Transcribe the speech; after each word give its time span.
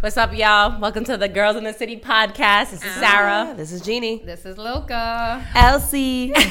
What's 0.00 0.16
up, 0.16 0.32
y'all? 0.36 0.78
Welcome 0.80 1.02
to 1.06 1.16
the 1.16 1.28
Girls 1.28 1.56
in 1.56 1.64
the 1.64 1.72
City 1.72 1.96
podcast. 1.98 2.70
This 2.70 2.84
is 2.84 2.92
Sarah. 2.92 3.52
This 3.56 3.72
is 3.72 3.80
Jeannie. 3.80 4.22
This 4.24 4.46
is 4.46 4.56
Luca. 4.56 5.44
Elsie. 5.54 6.32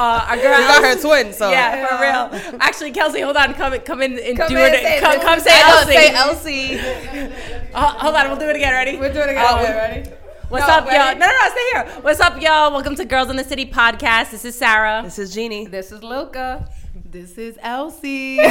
Uh, 0.00 0.24
our 0.28 0.36
girl, 0.36 0.58
We 0.58 0.64
got 0.64 0.84
her 0.84 1.00
twin, 1.00 1.32
so 1.32 1.50
Yeah, 1.50 1.86
for 1.86 2.00
real. 2.52 2.58
Actually, 2.60 2.92
Kelsey, 2.92 3.20
hold 3.20 3.36
on. 3.36 3.52
Come, 3.54 3.76
come 3.80 4.00
in 4.02 4.16
and 4.18 4.36
Come 4.36 4.48
do 4.48 4.56
in, 4.56 4.72
it. 4.74 4.80
say- 4.80 5.00
come, 5.00 5.20
come 5.20 5.40
say 5.40 5.60
Elsie. 5.60 5.92
say 5.92 6.14
Elsie. 6.14 7.32
Uh, 7.74 7.86
hold 7.98 8.14
on, 8.14 8.28
we'll 8.28 8.38
do 8.38 8.48
it 8.48 8.56
again. 8.56 8.72
Ready? 8.72 8.96
We're 8.96 9.12
doing 9.12 9.28
it 9.28 9.32
again. 9.32 9.56
Wait, 9.56 9.68
ready? 9.70 10.10
What's 10.48 10.66
No, 10.66 10.74
up, 10.74 10.84
y'all? 10.86 11.14
No, 11.18 11.26
no, 11.26 11.26
no, 11.26 11.50
stay 11.50 11.60
here. 11.72 12.00
What's 12.02 12.20
up, 12.20 12.40
y'all? 12.40 12.72
Welcome 12.72 12.94
to 12.96 13.04
Girls 13.04 13.28
in 13.28 13.36
the 13.36 13.44
City 13.44 13.66
podcast. 13.66 14.30
This 14.30 14.44
is 14.44 14.54
Sarah. 14.56 15.02
This 15.04 15.18
is 15.18 15.34
Jeannie. 15.34 15.66
This 15.66 15.90
is 15.92 16.02
Luca. 16.02 16.66
This 17.18 17.36
is 17.36 17.58
Elsie. 17.60 18.38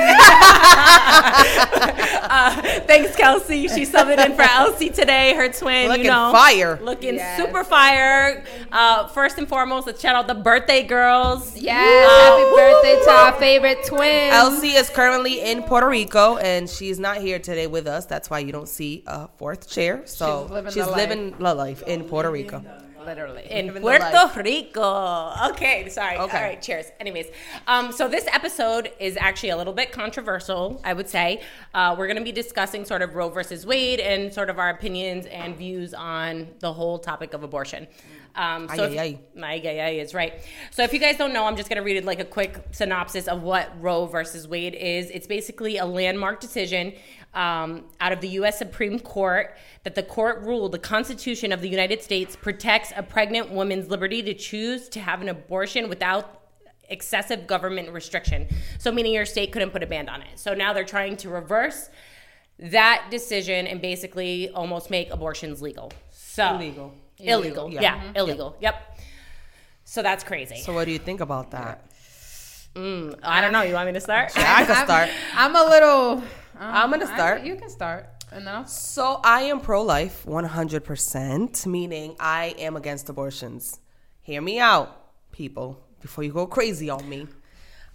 Uh, 2.29 2.51
thanks, 2.81 3.15
Kelsey. 3.15 3.69
She's 3.69 3.89
subbing 3.91 4.23
in 4.23 4.35
for 4.35 4.41
Elsie 4.41 4.89
today, 4.89 5.33
her 5.35 5.47
twin. 5.51 5.87
Looking 5.87 6.05
you 6.05 6.11
know, 6.11 6.31
fire. 6.33 6.77
Looking 6.83 7.15
Yes. 7.15 7.39
super 7.41 7.63
fire. 7.63 8.43
Uh, 8.69 9.07
first 9.07 9.37
and 9.37 9.47
foremost, 9.47 9.87
let's 9.87 10.01
shout 10.01 10.15
out 10.15 10.27
the 10.27 10.35
birthday 10.35 10.83
girls. 10.83 11.55
Yes. 11.57 12.09
Happy 12.11 12.43
birthday 12.53 13.01
to 13.05 13.09
our 13.11 13.31
favorite 13.39 13.85
twin. 13.85 14.31
Elsie 14.33 14.71
is 14.71 14.89
currently 14.89 15.39
in 15.49 15.63
Puerto 15.63 15.87
Rico 15.87 16.35
and 16.37 16.69
she's 16.69 16.99
not 16.99 17.17
here 17.17 17.39
today 17.39 17.67
with 17.67 17.87
us. 17.87 18.05
That's 18.05 18.29
why 18.29 18.39
you 18.39 18.51
don't 18.51 18.67
see 18.67 19.03
a 19.07 19.29
fourth 19.37 19.69
chair. 19.69 20.01
So 20.05 20.43
She's 20.43 20.51
living 20.51 20.71
she's 20.73 20.85
the 20.85 20.91
life. 20.91 20.97
living 21.09 21.35
the 21.39 21.53
life 21.53 21.81
in 21.83 22.03
Puerto 22.03 22.29
Rico. 22.29 22.61
Literally. 23.07 23.47
in 23.49 23.71
Puerto 23.73 24.41
Rico. 24.43 25.33
Okay, 25.51 25.87
sorry. 25.89 26.17
Okay. 26.17 26.37
All 26.37 26.43
right, 26.43 26.61
cheers. 26.61 26.87
Anyways, 26.99 27.27
um, 27.67 27.91
so 27.91 28.07
this 28.07 28.27
episode 28.31 28.91
is 28.99 29.17
actually 29.17 29.49
a 29.49 29.57
little 29.57 29.73
bit 29.73 29.91
controversial, 29.91 30.81
I 30.83 30.93
would 30.93 31.07
say. 31.09 31.41
Uh, 31.73 31.95
we're 31.97 32.07
going 32.07 32.17
to 32.17 32.23
be 32.23 32.31
discussing 32.31 32.83
sort 32.85 33.01
of 33.01 33.15
Roe 33.15 33.29
versus 33.29 33.65
Wade 33.65 33.99
and 34.01 34.33
sort 34.33 34.49
of 34.49 34.59
our 34.59 34.69
opinions 34.69 35.25
and 35.27 35.55
views 35.55 35.93
on 35.93 36.47
the 36.59 36.73
whole 36.73 36.99
topic 36.99 37.33
of 37.33 37.43
abortion. 37.43 37.87
Um, 38.35 38.67
so 38.75 38.83
Ay, 38.83 38.87
if- 38.87 38.99
ay, 38.99 39.19
Ay, 39.41 39.61
ay, 39.65 39.79
ay 39.79 39.89
is 39.99 40.13
right. 40.13 40.33
So 40.69 40.83
if 40.83 40.93
you 40.93 40.99
guys 40.99 41.17
don't 41.17 41.33
know, 41.33 41.45
I'm 41.45 41.55
just 41.55 41.69
going 41.69 41.77
to 41.77 41.83
read 41.83 41.97
it 41.97 42.05
like 42.05 42.19
a 42.19 42.25
quick 42.25 42.61
synopsis 42.71 43.27
of 43.27 43.41
what 43.41 43.71
Roe 43.81 44.05
versus 44.05 44.47
Wade 44.47 44.75
is. 44.75 45.09
It's 45.09 45.25
basically 45.25 45.77
a 45.77 45.85
landmark 45.85 46.39
decision 46.39 46.93
um, 47.37 47.83
out 48.01 48.11
of 48.11 48.19
the 48.19 48.29
U.S. 48.29 48.57
Supreme 48.57 48.99
Court 48.99 49.55
that 49.83 49.93
the 49.93 50.01
court 50.01 50.41
ruled 50.41 50.71
the 50.71 50.79
Constitution 50.79 51.51
of 51.51 51.61
the 51.61 51.69
United 51.69 52.01
States 52.01 52.35
protects 52.35 52.91
a 52.95 53.03
pregnant 53.03 53.51
woman's 53.51 53.89
liberty 53.89 54.23
to 54.23 54.33
choose 54.33 54.89
to 54.89 54.99
have 54.99 55.21
an 55.21 55.29
abortion 55.29 55.87
without 55.87 56.41
excessive 56.89 57.45
government 57.45 57.91
restriction. 57.91 58.47
So 58.79 58.91
meaning 58.91 59.13
your 59.13 59.25
state 59.25 59.51
couldn't 59.51 59.69
put 59.69 59.83
a 59.83 59.87
ban 59.87 60.09
on 60.09 60.23
it. 60.23 60.39
So 60.39 60.55
now 60.55 60.73
they're 60.73 60.83
trying 60.83 61.15
to 61.17 61.29
reverse 61.29 61.89
that 62.57 63.07
decision 63.11 63.67
and 63.67 63.79
basically 63.81 64.49
almost 64.49 64.89
make 64.89 65.11
abortions 65.11 65.61
legal. 65.61 65.91
So 66.09 66.55
Illegal. 66.55 66.93
Illegal. 67.19 67.69
Yeah. 67.71 67.81
Yeah, 67.81 68.11
illegal. 68.15 68.57
Yep. 68.61 68.99
So 69.83 70.01
that's 70.01 70.23
crazy. 70.23 70.57
So 70.57 70.73
what 70.73 70.85
do 70.85 70.91
you 70.91 70.99
think 70.99 71.21
about 71.21 71.51
that? 71.51 71.87
I 73.23 73.41
don't 73.41 73.51
know. 73.51 73.63
You 73.63 73.73
want 73.73 73.87
me 73.87 73.93
to 73.93 73.99
start? 73.99 74.31
I 74.35 74.65
can 74.65 74.75
start. 74.85 75.09
I'm 75.33 75.55
a 75.55 75.63
little. 75.63 76.23
Um, 76.59 76.75
I'm 76.75 76.91
gonna 76.91 77.05
I- 77.05 77.13
start. 77.15 77.43
you 77.43 77.55
can 77.55 77.69
start. 77.69 78.09
Enough. 78.35 78.67
So 78.67 79.21
I 79.23 79.43
am 79.43 79.61
pro-life 79.61 80.25
100%, 80.25 81.65
meaning 81.65 82.15
I 82.19 82.55
am 82.59 82.75
against 82.75 83.07
abortions. 83.07 83.79
Hear 84.21 84.41
me 84.41 84.59
out, 84.59 85.11
people, 85.31 85.81
before 86.01 86.25
you 86.25 86.33
go 86.33 86.45
crazy 86.45 86.89
on 86.89 87.07
me. 87.07 87.21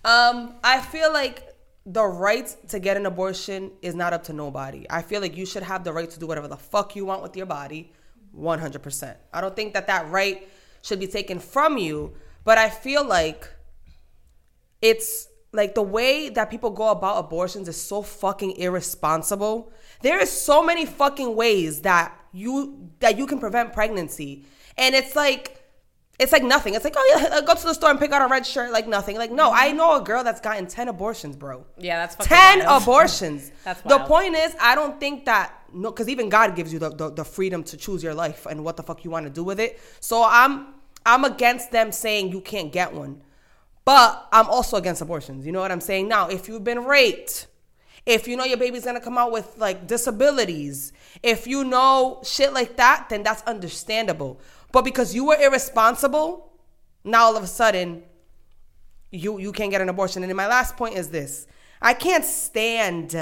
Um, 0.06 0.54
I 0.64 0.80
feel 0.80 1.12
like 1.12 1.54
the 1.84 2.02
right 2.04 2.48
to 2.68 2.78
get 2.78 2.96
an 2.96 3.04
abortion 3.04 3.72
is 3.82 3.94
not 3.94 4.14
up 4.14 4.24
to 4.24 4.32
nobody. 4.32 4.86
I 4.88 5.02
feel 5.02 5.20
like 5.20 5.36
you 5.36 5.44
should 5.44 5.64
have 5.64 5.84
the 5.84 5.92
right 5.92 6.08
to 6.08 6.18
do 6.18 6.26
whatever 6.26 6.48
the 6.48 6.56
fuck 6.56 6.96
you 6.96 7.04
want 7.04 7.22
with 7.22 7.36
your 7.36 7.46
body 7.46 7.92
100%. 8.34 9.14
I 9.34 9.40
don't 9.42 9.54
think 9.54 9.74
that 9.74 9.86
that 9.88 10.08
right 10.10 10.48
should 10.80 10.98
be 10.98 11.08
taken 11.08 11.40
from 11.40 11.76
you, 11.76 12.14
but 12.44 12.56
I 12.56 12.70
feel 12.70 13.04
like 13.04 13.48
it's 14.80 15.28
like 15.52 15.74
the 15.74 15.82
way 15.82 16.30
that 16.30 16.50
people 16.50 16.70
go 16.70 16.88
about 16.88 17.18
abortions 17.18 17.68
is 17.68 17.80
so 17.80 18.02
fucking 18.02 18.56
irresponsible. 18.56 19.72
There 20.00 20.18
is 20.18 20.30
so 20.30 20.62
many 20.62 20.86
fucking 20.86 21.36
ways 21.36 21.82
that 21.82 22.16
you 22.32 22.90
that 23.00 23.18
you 23.18 23.26
can 23.26 23.38
prevent 23.38 23.72
pregnancy. 23.72 24.44
And 24.78 24.94
it's 24.94 25.14
like 25.14 25.58
it's 26.18 26.32
like 26.32 26.42
nothing. 26.42 26.74
It's 26.74 26.84
like, 26.84 26.94
oh 26.96 27.18
yeah, 27.18 27.40
go 27.40 27.54
to 27.54 27.62
the 27.62 27.74
store 27.74 27.90
and 27.90 27.98
pick 27.98 28.12
out 28.12 28.22
a 28.22 28.28
red 28.28 28.46
shirt 28.46 28.70
like 28.72 28.86
nothing. 28.86 29.16
Like 29.16 29.30
no, 29.30 29.50
I 29.52 29.72
know 29.72 29.96
a 29.96 30.02
girl 30.02 30.24
that's 30.24 30.40
gotten 30.40 30.66
10 30.66 30.88
abortions, 30.88 31.36
bro. 31.36 31.66
Yeah, 31.78 31.98
that's 31.98 32.16
fucking 32.16 32.36
10 32.36 32.58
wild. 32.66 32.82
abortions. 32.82 33.52
That's 33.64 33.82
the 33.82 33.98
point 34.00 34.34
is, 34.34 34.54
I 34.60 34.74
don't 34.74 34.98
think 34.98 35.26
that 35.26 35.52
no, 35.74 35.90
because 35.90 36.08
even 36.08 36.28
God 36.28 36.54
gives 36.54 36.72
you 36.72 36.78
the, 36.78 36.90
the 36.90 37.10
the 37.10 37.24
freedom 37.24 37.62
to 37.64 37.76
choose 37.76 38.02
your 38.02 38.14
life 38.14 38.46
and 38.46 38.64
what 38.64 38.76
the 38.76 38.82
fuck 38.82 39.04
you 39.04 39.10
want 39.10 39.26
to 39.26 39.30
do 39.30 39.44
with 39.44 39.60
it. 39.60 39.80
So 40.00 40.24
I'm 40.26 40.74
I'm 41.04 41.24
against 41.24 41.72
them 41.72 41.92
saying 41.92 42.30
you 42.30 42.40
can't 42.40 42.72
get 42.72 42.92
one, 42.94 43.20
but 43.84 44.28
I'm 44.32 44.46
also 44.46 44.76
against 44.76 45.02
abortions. 45.02 45.44
You 45.46 45.52
know 45.52 45.60
what 45.60 45.72
I'm 45.72 45.80
saying? 45.80 46.08
Now, 46.08 46.28
if 46.28 46.48
you've 46.48 46.64
been 46.64 46.84
raped, 46.84 47.46
if 48.06 48.26
you 48.26 48.36
know 48.36 48.44
your 48.44 48.56
baby's 48.58 48.84
gonna 48.84 49.00
come 49.00 49.18
out 49.18 49.32
with 49.32 49.56
like 49.58 49.86
disabilities, 49.86 50.92
if 51.22 51.46
you 51.46 51.64
know 51.64 52.20
shit 52.24 52.52
like 52.52 52.76
that, 52.76 53.08
then 53.08 53.22
that's 53.22 53.42
understandable. 53.42 54.40
But 54.72 54.82
because 54.82 55.14
you 55.14 55.26
were 55.26 55.36
irresponsible, 55.36 56.52
now 57.04 57.24
all 57.24 57.36
of 57.36 57.42
a 57.42 57.48
sudden 57.48 58.04
you 59.10 59.38
you 59.38 59.52
can't 59.52 59.70
get 59.70 59.80
an 59.80 59.88
abortion. 59.88 60.22
And 60.22 60.34
my 60.34 60.48
last 60.48 60.76
point 60.76 60.96
is 60.96 61.10
this: 61.10 61.46
I 61.80 61.94
can't 61.94 62.24
stand 62.24 63.16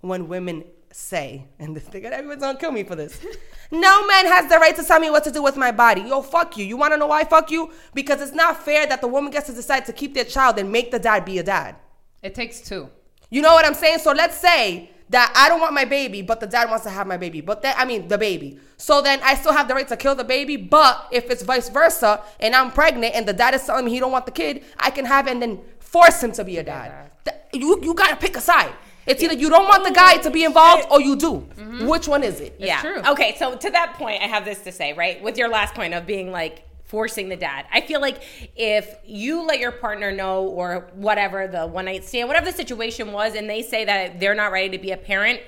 when 0.00 0.28
women 0.28 0.64
say, 0.96 1.44
and 1.58 1.76
this 1.76 1.84
thing, 1.84 2.04
everyone's 2.06 2.40
gonna 2.40 2.58
kill 2.58 2.72
me 2.72 2.82
for 2.82 2.96
this. 2.96 3.20
no 3.70 4.06
man 4.06 4.26
has 4.26 4.48
the 4.48 4.56
right 4.58 4.74
to 4.76 4.82
tell 4.82 4.98
me 4.98 5.10
what 5.10 5.24
to 5.24 5.30
do 5.30 5.42
with 5.42 5.56
my 5.56 5.70
body. 5.70 6.00
Yo, 6.00 6.22
fuck 6.22 6.56
you. 6.56 6.64
You 6.64 6.76
want 6.76 6.92
to 6.94 6.96
know 6.96 7.06
why? 7.06 7.24
Fuck 7.24 7.50
you. 7.50 7.70
Because 7.94 8.20
it's 8.20 8.32
not 8.32 8.64
fair 8.64 8.86
that 8.86 9.00
the 9.00 9.08
woman 9.08 9.30
gets 9.30 9.46
to 9.46 9.52
decide 9.52 9.84
to 9.86 9.92
keep 9.92 10.14
their 10.14 10.24
child 10.24 10.58
and 10.58 10.72
make 10.72 10.90
the 10.90 10.98
dad 10.98 11.24
be 11.24 11.38
a 11.38 11.42
dad. 11.42 11.76
It 12.22 12.34
takes 12.34 12.60
two. 12.60 12.88
You 13.28 13.42
know 13.42 13.52
what 13.52 13.66
I'm 13.66 13.74
saying? 13.74 13.98
So 13.98 14.12
let's 14.12 14.38
say 14.38 14.90
that 15.10 15.32
I 15.36 15.48
don't 15.48 15.60
want 15.60 15.74
my 15.74 15.84
baby, 15.84 16.22
but 16.22 16.40
the 16.40 16.46
dad 16.46 16.68
wants 16.70 16.84
to 16.84 16.90
have 16.90 17.06
my 17.06 17.16
baby. 17.16 17.40
But 17.40 17.62
then, 17.62 17.74
I 17.76 17.84
mean, 17.84 18.08
the 18.08 18.18
baby. 18.18 18.58
So 18.78 19.02
then 19.02 19.20
I 19.22 19.34
still 19.34 19.52
have 19.52 19.68
the 19.68 19.74
right 19.74 19.86
to 19.88 19.96
kill 19.96 20.14
the 20.14 20.24
baby. 20.24 20.56
But 20.56 21.08
if 21.12 21.30
it's 21.30 21.42
vice 21.42 21.68
versa 21.68 22.22
and 22.40 22.54
I'm 22.54 22.72
pregnant 22.72 23.14
and 23.14 23.26
the 23.28 23.32
dad 23.34 23.54
is 23.54 23.64
telling 23.64 23.84
me 23.84 23.90
he 23.90 24.00
don't 24.00 24.12
want 24.12 24.26
the 24.26 24.32
kid, 24.32 24.64
I 24.78 24.90
can 24.90 25.04
have 25.04 25.28
it 25.28 25.32
and 25.32 25.42
then 25.42 25.60
force 25.78 26.22
him 26.22 26.32
to 26.32 26.44
be 26.44 26.56
a 26.56 26.62
dad. 26.64 27.10
Th- 27.24 27.36
You, 27.52 27.78
you 27.82 27.94
gotta 27.94 28.16
pick 28.16 28.36
a 28.36 28.40
side. 28.40 28.72
It's 29.06 29.22
either 29.22 29.34
you 29.34 29.48
don't 29.48 29.66
want 29.66 29.84
the 29.84 29.92
guy 29.92 30.16
to 30.18 30.30
be 30.30 30.44
involved 30.44 30.86
or 30.90 31.00
you 31.00 31.16
do. 31.16 31.46
Mm-hmm. 31.56 31.86
Which 31.86 32.08
one 32.08 32.22
is 32.22 32.40
it? 32.40 32.56
yeah. 32.58 32.80
true. 32.80 33.00
Okay, 33.06 33.36
so 33.38 33.56
to 33.56 33.70
that 33.70 33.94
point, 33.94 34.22
I 34.22 34.26
have 34.26 34.44
this 34.44 34.62
to 34.62 34.72
say, 34.72 34.92
right? 34.92 35.22
With 35.22 35.38
your 35.38 35.48
last 35.48 35.74
point 35.74 35.94
of 35.94 36.06
being 36.06 36.32
like 36.32 36.64
forcing 36.84 37.28
the 37.28 37.36
dad. 37.36 37.66
I 37.72 37.80
feel 37.80 38.00
like 38.00 38.22
if 38.56 38.94
you 39.04 39.42
let 39.42 39.58
your 39.58 39.72
partner 39.72 40.12
know 40.12 40.44
or 40.44 40.88
whatever 40.94 41.48
the 41.48 41.66
one 41.66 41.86
night 41.86 42.04
stand, 42.04 42.28
whatever 42.28 42.46
the 42.46 42.56
situation 42.56 43.12
was, 43.12 43.34
and 43.34 43.50
they 43.50 43.62
say 43.62 43.84
that 43.84 44.20
they're 44.20 44.34
not 44.34 44.52
ready 44.52 44.70
to 44.70 44.78
be 44.78 44.92
a 44.92 44.96
parent, 44.96 45.40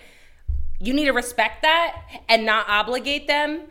you 0.81 0.93
need 0.93 1.07
to 1.07 1.13
respect 1.13 1.63
that 1.63 2.03
and 2.29 2.45
not 2.45 2.69
obligate 2.69 3.27
them 3.27 3.63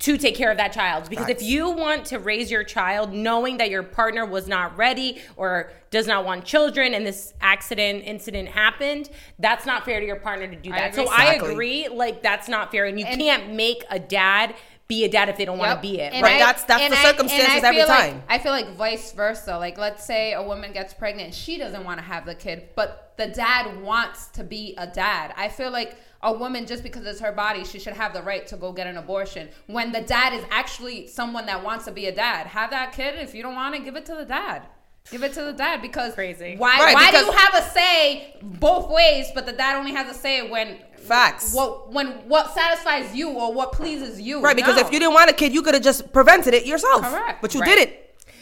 to 0.00 0.18
take 0.18 0.34
care 0.34 0.50
of 0.50 0.56
that 0.56 0.72
child 0.72 1.08
because 1.08 1.28
if 1.28 1.40
you 1.40 1.70
want 1.70 2.04
to 2.06 2.18
raise 2.18 2.50
your 2.50 2.64
child 2.64 3.12
knowing 3.12 3.58
that 3.58 3.70
your 3.70 3.82
partner 3.82 4.26
was 4.26 4.48
not 4.48 4.76
ready 4.76 5.22
or 5.36 5.70
does 5.90 6.06
not 6.06 6.24
want 6.24 6.44
children 6.44 6.94
and 6.94 7.06
this 7.06 7.32
accident 7.40 8.02
incident 8.04 8.48
happened 8.48 9.08
that's 9.38 9.64
not 9.64 9.84
fair 9.84 10.00
to 10.00 10.06
your 10.06 10.16
partner 10.16 10.48
to 10.48 10.56
do 10.56 10.72
I 10.72 10.76
that 10.80 10.94
so 10.96 11.02
agree. 11.04 11.14
i 11.16 11.34
agree 11.34 11.88
like 11.88 12.22
that's 12.22 12.48
not 12.48 12.70
fair 12.72 12.86
and 12.86 12.98
you 12.98 13.06
And- 13.06 13.20
can't 13.20 13.52
make 13.52 13.84
a 13.88 13.98
dad 14.00 14.56
be 14.88 15.04
a 15.04 15.08
dad 15.08 15.30
if 15.30 15.38
they 15.38 15.46
don't 15.46 15.56
want 15.58 15.74
to 15.76 15.80
be 15.80 15.98
it 16.00 16.12
And 16.12 16.22
Right, 16.22 16.38
that's- 16.38 16.64
that's 16.64 16.80
the 16.88 16.94
and 16.96 17.08
circumstances 17.08 17.64
every 17.64 17.84
like- 17.84 18.10
time. 18.10 18.22
I 18.28 18.38
feel 18.38 18.52
like 18.52 18.68
vice 18.76 19.12
versa. 19.12 19.56
Like, 19.56 19.78
let's 19.78 20.04
say 20.04 20.34
a 20.34 20.42
woman 20.42 20.72
gets 20.74 20.92
pregnant, 20.92 21.32
she 21.32 21.56
doesn't 21.56 21.84
want 21.84 21.98
to 22.00 22.04
have 22.04 22.26
the 22.26 22.34
kid, 22.34 22.68
but 22.76 23.14
the 23.16 23.28
dad 23.28 23.80
wants 23.80 24.26
to 24.32 24.44
be 24.44 24.74
a 24.76 24.86
dad. 24.86 25.32
I 25.38 25.48
feel 25.48 25.70
like 25.70 25.96
a 26.24 26.32
woman, 26.32 26.66
just 26.66 26.82
because 26.82 27.04
it's 27.06 27.20
her 27.20 27.32
body, 27.32 27.64
she 27.64 27.78
should 27.78 27.92
have 27.92 28.12
the 28.12 28.22
right 28.22 28.46
to 28.48 28.56
go 28.56 28.72
get 28.72 28.86
an 28.86 28.96
abortion. 28.96 29.48
When 29.66 29.92
the 29.92 30.00
dad 30.00 30.32
is 30.32 30.44
actually 30.50 31.06
someone 31.06 31.46
that 31.46 31.62
wants 31.62 31.84
to 31.84 31.92
be 31.92 32.06
a 32.06 32.14
dad, 32.14 32.46
have 32.48 32.70
that 32.70 32.92
kid. 32.92 33.14
If 33.18 33.34
you 33.34 33.42
don't 33.42 33.54
want 33.54 33.74
it, 33.74 33.84
give 33.84 33.94
it 33.94 34.06
to 34.06 34.14
the 34.14 34.24
dad. 34.24 34.62
Give 35.10 35.22
it 35.22 35.34
to 35.34 35.42
the 35.44 35.52
dad 35.52 35.82
because 35.82 36.14
Crazy. 36.14 36.56
Why? 36.56 36.78
Right, 36.78 36.94
why 36.94 37.10
do 37.10 37.18
you 37.18 37.30
have 37.30 37.54
a 37.54 37.70
say 37.70 38.36
both 38.42 38.88
ways, 38.90 39.26
but 39.34 39.44
the 39.44 39.52
dad 39.52 39.76
only 39.76 39.92
has 39.92 40.08
a 40.08 40.18
say 40.18 40.48
when 40.50 40.78
Facts. 40.96 41.52
What 41.52 41.92
when 41.92 42.06
what 42.26 42.54
satisfies 42.54 43.14
you 43.14 43.28
or 43.28 43.52
what 43.52 43.72
pleases 43.72 44.18
you? 44.18 44.40
Right, 44.40 44.56
because 44.56 44.76
No. 44.76 44.80
if 44.86 44.90
you 44.90 44.98
didn't 44.98 45.12
want 45.12 45.28
a 45.28 45.34
kid, 45.34 45.52
you 45.52 45.60
could 45.60 45.74
have 45.74 45.82
just 45.82 46.10
prevented 46.14 46.54
it 46.54 46.64
yourself. 46.64 47.02
Correct. 47.02 47.42
But 47.42 47.52
you 47.52 47.60
Right. 47.60 47.76
did 47.76 47.88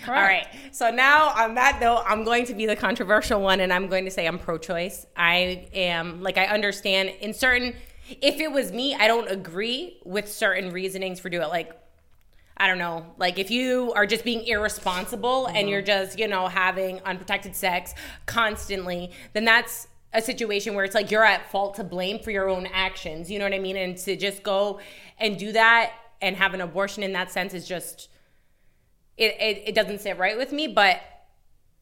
it. 0.02 0.08
All 0.08 0.22
right. 0.22 0.46
So 0.72 0.90
now 0.90 1.30
on 1.30 1.54
that 1.54 1.80
note, 1.80 2.04
I'm 2.06 2.24
going 2.24 2.44
to 2.46 2.54
be 2.54 2.66
the 2.66 2.76
controversial 2.76 3.40
one 3.40 3.60
and 3.60 3.72
I'm 3.72 3.88
going 3.88 4.04
to 4.04 4.10
say 4.10 4.26
I'm 4.26 4.38
pro 4.38 4.58
choice. 4.58 5.06
I 5.16 5.68
am, 5.72 6.22
like, 6.22 6.38
I 6.38 6.46
understand 6.46 7.10
in 7.20 7.34
certain, 7.34 7.74
if 8.20 8.40
it 8.40 8.50
was 8.50 8.72
me, 8.72 8.94
I 8.94 9.06
don't 9.06 9.30
agree 9.30 9.98
with 10.04 10.30
certain 10.30 10.70
reasonings 10.70 11.20
for 11.20 11.28
doing 11.28 11.44
it. 11.44 11.48
Like, 11.48 11.72
I 12.56 12.66
don't 12.68 12.78
know, 12.78 13.06
like 13.16 13.38
if 13.38 13.50
you 13.50 13.92
are 13.96 14.06
just 14.06 14.24
being 14.24 14.46
irresponsible 14.46 15.46
and 15.46 15.56
mm-hmm. 15.56 15.68
you're 15.68 15.82
just, 15.82 16.18
you 16.18 16.28
know, 16.28 16.46
having 16.48 17.00
unprotected 17.00 17.56
sex 17.56 17.94
constantly, 18.26 19.10
then 19.32 19.44
that's 19.44 19.88
a 20.12 20.20
situation 20.20 20.74
where 20.74 20.84
it's 20.84 20.94
like 20.94 21.10
you're 21.10 21.24
at 21.24 21.50
fault 21.50 21.74
to 21.76 21.84
blame 21.84 22.18
for 22.18 22.30
your 22.30 22.48
own 22.48 22.66
actions. 22.66 23.30
You 23.30 23.38
know 23.38 23.46
what 23.46 23.54
I 23.54 23.58
mean? 23.58 23.76
And 23.76 23.96
to 23.98 24.16
just 24.16 24.42
go 24.42 24.80
and 25.18 25.38
do 25.38 25.52
that 25.52 25.92
and 26.20 26.36
have 26.36 26.54
an 26.54 26.60
abortion 26.60 27.02
in 27.02 27.12
that 27.14 27.32
sense 27.32 27.54
is 27.54 27.66
just 27.66 28.08
it, 29.16 29.36
it, 29.40 29.62
it 29.68 29.74
doesn't 29.74 30.00
sit 30.00 30.18
right 30.18 30.36
with 30.36 30.52
me, 30.52 30.68
but 30.68 31.00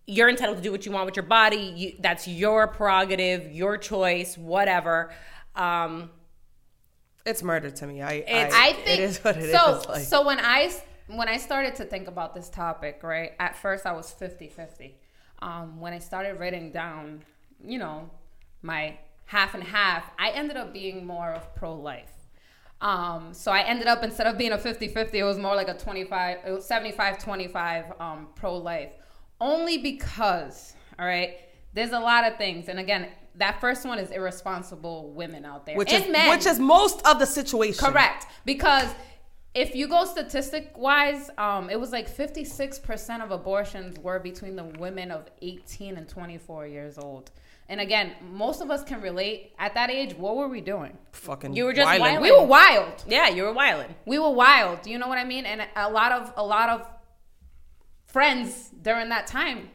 you're 0.06 0.28
entitled 0.28 0.56
to 0.56 0.62
do 0.62 0.72
what 0.72 0.84
you 0.84 0.92
want 0.92 1.06
with 1.06 1.16
your 1.16 1.24
body. 1.26 1.72
You, 1.76 1.92
that's 2.00 2.26
your 2.26 2.66
prerogative, 2.66 3.52
your 3.52 3.76
choice, 3.78 4.36
whatever. 4.36 5.12
Um, 5.54 6.10
It's 7.24 7.42
murder 7.42 7.70
to 7.70 7.86
me. 7.86 8.02
I 8.02 8.12
It's- 8.14 8.52
I, 8.54 8.68
I 8.68 8.72
think 8.72 9.00
it 9.00 9.02
is 9.04 9.18
what 9.18 9.36
it 9.36 9.52
so. 9.52 9.76
is, 9.78 9.86
like- 9.88 10.02
so 10.04 10.26
when 10.26 10.38
I 10.40 10.72
when 11.06 11.28
I 11.28 11.38
started 11.38 11.74
to 11.76 11.84
think 11.84 12.06
about 12.06 12.34
this 12.36 12.48
topic, 12.48 13.00
right? 13.02 13.32
At 13.40 13.56
first, 13.56 13.84
I 13.84 13.90
was 13.92 14.12
50-50. 14.12 14.92
Um, 15.42 15.80
when 15.80 15.92
I 15.92 15.98
started 15.98 16.38
writing 16.38 16.70
down, 16.70 17.22
you 17.64 17.78
know, 17.80 18.08
my 18.62 18.96
half 19.24 19.54
and 19.54 19.64
half, 19.64 20.08
I 20.20 20.30
ended 20.30 20.56
up 20.56 20.72
being 20.72 21.04
more 21.04 21.30
of 21.32 21.52
pro 21.56 21.74
life. 21.74 22.12
Um, 22.80 23.34
so 23.34 23.52
I 23.52 23.60
ended 23.60 23.86
up 23.86 24.02
instead 24.02 24.26
of 24.26 24.38
being 24.38 24.52
a 24.52 24.58
50-50, 24.58 25.14
it 25.14 25.24
was 25.24 25.38
more 25.38 25.54
like 25.54 25.68
a 25.68 25.74
25, 25.74 26.38
75-25 26.44 28.00
um, 28.00 28.28
pro 28.34 28.56
life. 28.56 28.90
Only 29.40 29.78
because, 29.78 30.74
all 30.98 31.06
right, 31.06 31.36
there's 31.74 31.92
a 31.92 31.98
lot 31.98 32.24
of 32.26 32.36
things. 32.36 32.68
And 32.68 32.78
again, 32.78 33.08
that 33.36 33.60
first 33.60 33.86
one 33.86 33.98
is 33.98 34.10
irresponsible 34.10 35.12
women 35.12 35.44
out 35.44 35.66
there. 35.66 35.76
which 35.76 35.92
and 35.92 36.04
is 36.04 36.10
men. 36.10 36.30
which 36.30 36.46
is 36.46 36.58
most 36.58 37.06
of 37.06 37.18
the 37.18 37.26
situation. 37.26 37.84
Correct. 37.84 38.26
Because 38.44 38.88
if 39.54 39.74
you 39.74 39.88
go 39.88 40.04
statistic 40.04 40.72
wise, 40.76 41.30
um, 41.36 41.70
it 41.70 41.78
was 41.78 41.90
like 41.92 42.14
56% 42.14 43.22
of 43.22 43.30
abortions 43.30 43.98
were 43.98 44.18
between 44.18 44.56
the 44.56 44.64
women 44.64 45.10
of 45.10 45.28
18 45.42 45.96
and 45.96 46.08
24 46.08 46.66
years 46.66 46.98
old. 46.98 47.30
And 47.70 47.80
again, 47.80 48.12
most 48.32 48.60
of 48.60 48.68
us 48.70 48.82
can 48.82 49.00
relate. 49.00 49.52
At 49.58 49.74
that 49.74 49.90
age, 49.90 50.12
what 50.14 50.36
were 50.36 50.48
we 50.48 50.60
doing? 50.60 50.98
Fucking 51.12 51.54
You 51.54 51.64
were 51.66 51.72
just 51.72 51.88
wildin'. 51.88 52.00
wild. 52.00 52.22
We 52.22 52.32
were 52.32 52.44
wild. 52.44 53.04
yeah, 53.06 53.28
you 53.28 53.44
were 53.44 53.52
wilding. 53.52 53.94
We 54.06 54.18
were 54.18 54.30
wild. 54.44 54.86
You 54.86 54.98
know 54.98 55.06
what 55.06 55.18
I 55.18 55.24
mean? 55.24 55.46
And 55.46 55.62
a 55.76 55.88
lot 55.88 56.10
of 56.10 56.32
a 56.36 56.44
lot 56.44 56.68
of 56.68 56.86
friends 58.06 58.70
during 58.82 59.08
that 59.10 59.26
time. 59.26 59.68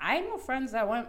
I 0.00 0.20
know 0.20 0.38
friends 0.38 0.72
that 0.72 0.88
went 0.88 1.06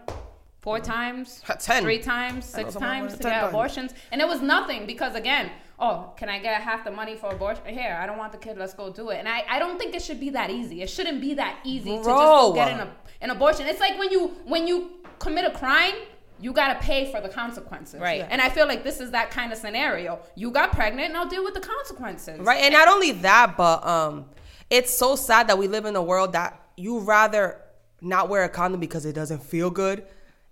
four 0.59 0.79
times, 0.79 1.41
Ten. 1.59 1.81
three 1.83 1.99
times, 1.99 2.45
six 2.45 2.75
times 2.75 3.13
to 3.17 3.23
get 3.23 3.43
abortions, 3.43 3.93
and 4.11 4.21
it 4.21 4.27
was 4.27 4.41
nothing 4.41 4.85
because 4.85 5.15
again, 5.15 5.49
oh, 5.79 6.13
can 6.17 6.29
I 6.29 6.39
get 6.39 6.61
half 6.61 6.83
the 6.83 6.91
money 6.91 7.15
for 7.15 7.31
abortion? 7.31 7.63
Here, 7.65 7.97
I 7.99 8.05
don't 8.05 8.17
want 8.17 8.31
the 8.31 8.37
kid. 8.37 8.57
Let's 8.57 8.73
go 8.73 8.91
do 8.91 9.09
it. 9.09 9.17
And 9.17 9.27
I, 9.27 9.43
I 9.49 9.59
don't 9.59 9.77
think 9.79 9.95
it 9.95 10.01
should 10.01 10.19
be 10.19 10.29
that 10.31 10.49
easy. 10.49 10.81
It 10.81 10.89
shouldn't 10.89 11.19
be 11.19 11.33
that 11.35 11.59
easy 11.63 11.91
to 11.91 11.95
just 11.97 12.05
go 12.05 12.53
get 12.53 12.69
an, 12.79 12.89
an 13.21 13.29
abortion. 13.31 13.65
It's 13.65 13.79
like 13.79 13.97
when 13.97 14.11
you 14.11 14.27
when 14.45 14.67
you 14.67 14.91
commit 15.19 15.45
a 15.45 15.51
crime. 15.51 15.95
You 16.39 16.53
gotta 16.53 16.79
pay 16.79 17.11
for 17.11 17.19
the 17.21 17.29
consequences, 17.29 17.99
Right. 17.99 18.25
And 18.29 18.41
I 18.41 18.49
feel 18.49 18.67
like 18.67 18.83
this 18.83 18.99
is 18.99 19.11
that 19.11 19.31
kind 19.31 19.51
of 19.51 19.57
scenario. 19.57 20.19
You 20.35 20.51
got 20.51 20.71
pregnant, 20.71 21.09
and 21.09 21.17
I'll 21.17 21.27
deal 21.29 21.43
with 21.43 21.53
the 21.55 21.59
consequences, 21.61 22.39
Right, 22.39 22.61
and 22.61 22.73
not 22.73 22.87
only 22.87 23.11
that, 23.13 23.57
but 23.57 23.85
um, 23.85 24.25
it's 24.69 24.93
so 24.93 25.15
sad 25.15 25.47
that 25.47 25.57
we 25.57 25.67
live 25.67 25.85
in 25.85 25.95
a 25.95 26.01
world 26.01 26.33
that 26.33 26.61
you 26.75 26.99
rather 26.99 27.59
not 28.01 28.29
wear 28.29 28.43
a 28.43 28.49
condom 28.49 28.79
because 28.79 29.05
it 29.05 29.13
doesn't 29.13 29.41
feel 29.41 29.71
good, 29.71 30.03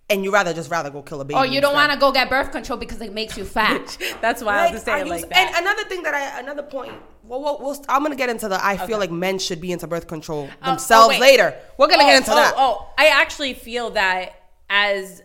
and 0.09 0.23
you 0.23 0.31
rather 0.31 0.53
just 0.53 0.71
rather 0.71 0.89
go 0.89 1.01
kill 1.03 1.21
a 1.21 1.25
baby. 1.25 1.37
Or 1.37 1.45
you 1.45 1.61
don't 1.61 1.73
want 1.73 1.91
to 1.91 1.97
go 1.99 2.11
get 2.11 2.29
birth 2.29 2.51
control 2.51 2.77
because 2.79 3.01
it 3.01 3.13
makes 3.13 3.37
you 3.37 3.45
fat. 3.45 3.97
That's 4.21 4.39
to 4.39 4.45
Like, 4.45 4.77
say 4.77 4.91
are 4.91 4.97
it 4.99 5.05
you- 5.05 5.11
like 5.11 5.29
that. 5.29 5.37
And 5.37 5.65
another 5.65 5.83
thing 5.87 6.01
that 6.03 6.13
I, 6.15 6.39
another 6.39 6.63
point. 6.63 6.93
Well, 7.23 7.41
we'll, 7.41 7.59
we'll 7.59 7.85
I'm 7.89 8.03
gonna 8.03 8.15
get 8.15 8.29
into 8.29 8.47
the. 8.47 8.63
I 8.63 8.77
feel 8.77 8.99
like 8.99 9.11
men 9.11 9.39
should 9.39 9.59
be 9.61 9.71
into 9.71 9.87
birth 9.87 10.05
control 10.07 10.47
Oh, 10.61 10.69
themselves 10.69 11.05
oh, 11.05 11.09
wait. 11.09 11.21
later. 11.21 11.55
We're 11.77 11.87
gonna 11.87 12.03
oh, 12.03 12.07
get 12.07 12.17
into 12.17 12.31
oh, 12.31 12.35
that. 12.35 12.53
Oh, 12.55 12.89
I 12.99 13.07
actually 13.07 13.55
feel 13.55 13.91
that 13.91 14.33
as 14.69 15.23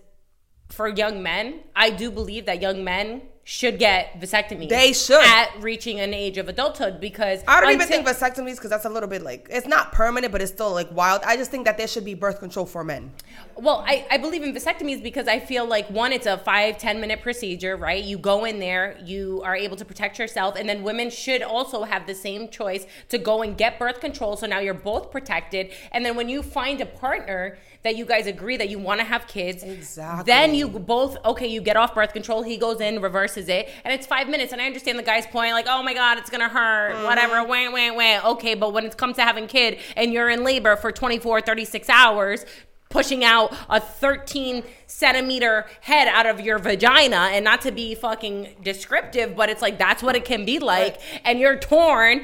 for 0.81 0.89
young 0.89 1.23
men, 1.23 1.61
I 1.77 1.91
do 1.91 2.11
believe 2.11 2.47
that 2.47 2.63
young 2.63 2.83
men 2.83 3.21
should 3.45 3.79
get 3.79 4.19
vasectomies. 4.19 4.71
They 4.71 4.95
should. 4.95 5.23
at 5.23 5.51
reaching 5.61 6.01
an 6.01 6.15
age 6.15 6.39
of 6.39 6.49
adulthood 6.49 7.01
because 7.01 7.45
I 7.47 7.61
don't 7.61 7.73
even 7.73 7.83
until- 7.83 8.03
think 8.03 8.09
vasectomies 8.09 8.57
because 8.57 8.71
that's 8.71 8.87
a 8.87 8.89
little 8.89 9.09
bit 9.09 9.21
like 9.21 9.47
it's 9.51 9.67
not 9.67 9.93
permanent, 9.93 10.33
but 10.33 10.41
it's 10.41 10.51
still 10.51 10.73
like 10.73 10.91
wild. 10.91 11.21
I 11.27 11.37
just 11.37 11.51
think 11.51 11.67
that 11.67 11.77
there 11.77 11.87
should 11.87 12.07
be 12.07 12.15
birth 12.15 12.39
control 12.39 12.65
for 12.65 12.83
men. 12.83 13.13
Well, 13.61 13.85
I, 13.87 14.07
I 14.11 14.17
believe 14.19 14.43
in 14.43 14.55
vasectomies 14.55 15.03
because 15.03 15.29
I 15.29 15.39
feel 15.39 15.67
like 15.67 15.89
one, 15.91 16.13
it's 16.13 16.27
a 16.27 16.39
five 16.39 16.79
ten 16.79 17.01
minute 17.01 17.21
procedure, 17.21 17.77
right? 17.77 18.03
You 18.03 18.17
go 18.19 18.45
in 18.45 18.59
there, 18.59 18.99
you 19.05 19.43
are 19.45 19.55
able 19.55 19.77
to 19.77 19.85
protect 19.85 20.19
yourself, 20.19 20.57
and 20.57 20.69
then 20.69 20.83
women 20.83 21.11
should 21.11 21.43
also 21.43 21.83
have 21.85 22.07
the 22.07 22.15
same 22.15 22.49
choice 22.49 22.87
to 23.11 23.19
go 23.19 23.43
and 23.43 23.57
get 23.59 23.79
birth 23.79 24.01
control. 24.01 24.37
So 24.37 24.47
now 24.47 24.61
you're 24.61 24.73
both 24.75 25.11
protected. 25.11 25.73
And 25.93 26.05
then 26.05 26.17
when 26.17 26.29
you 26.29 26.43
find 26.43 26.81
a 26.81 26.87
partner 26.87 27.59
that 27.83 27.97
you 27.97 28.05
guys 28.05 28.27
agree 28.27 28.57
that 28.59 28.69
you 28.69 28.79
want 28.79 29.01
to 29.01 29.05
have 29.05 29.27
kids, 29.27 29.63
Exactly. 29.63 30.25
then 30.25 30.55
you 30.55 30.69
both, 30.69 31.17
okay, 31.25 31.47
you 31.47 31.61
get 31.63 31.77
off 31.77 31.95
birth 31.95 32.13
control, 32.13 32.43
he 32.43 32.57
goes 32.59 32.81
in, 32.81 33.01
reverses 33.01 33.49
it, 33.49 33.69
and 33.85 33.93
it's 33.95 34.07
five 34.07 34.29
minutes. 34.29 34.53
And 34.53 34.61
I 34.61 34.67
understand 34.67 34.99
the 34.99 35.03
guy's 35.03 35.27
point, 35.27 35.53
like, 35.53 35.67
oh 35.69 35.83
my 35.83 35.95
God, 35.95 36.19
it's 36.19 36.31
gonna 36.31 36.49
hurt, 36.49 36.95
Mm-hmm. 36.95 37.05
whatever, 37.05 37.45
wah, 37.45 37.71
wah, 37.71 37.95
wah. 37.95 38.31
Okay, 38.33 38.55
but 38.55 38.73
when 38.73 38.85
it 38.87 38.97
comes 38.97 39.17
to 39.17 39.23
having 39.23 39.47
kid 39.47 39.79
and 39.97 40.13
you're 40.13 40.29
in 40.31 40.45
labor 40.45 40.77
for 40.77 40.91
24, 40.93 41.41
36 41.43 41.89
hours, 41.89 42.45
pushing 42.91 43.25
out 43.25 43.55
a 43.69 43.81
13 43.81 44.65
centimeter 44.87 45.65
head 45.81 46.09
out 46.09 46.27
of 46.27 46.41
your 46.41 46.59
vagina 46.59 47.31
and 47.33 47.45
not 47.45 47.61
to 47.61 47.71
be 47.71 47.95
fucking 47.95 48.49
descriptive 48.63 49.37
but 49.37 49.49
it's 49.49 49.63
like 49.63 49.79
that's 49.79 50.03
what 50.03 50.17
it 50.17 50.25
can 50.25 50.45
be 50.45 50.59
like 50.59 51.01
and 51.25 51.39
you're 51.39 51.57
torn 51.57 52.23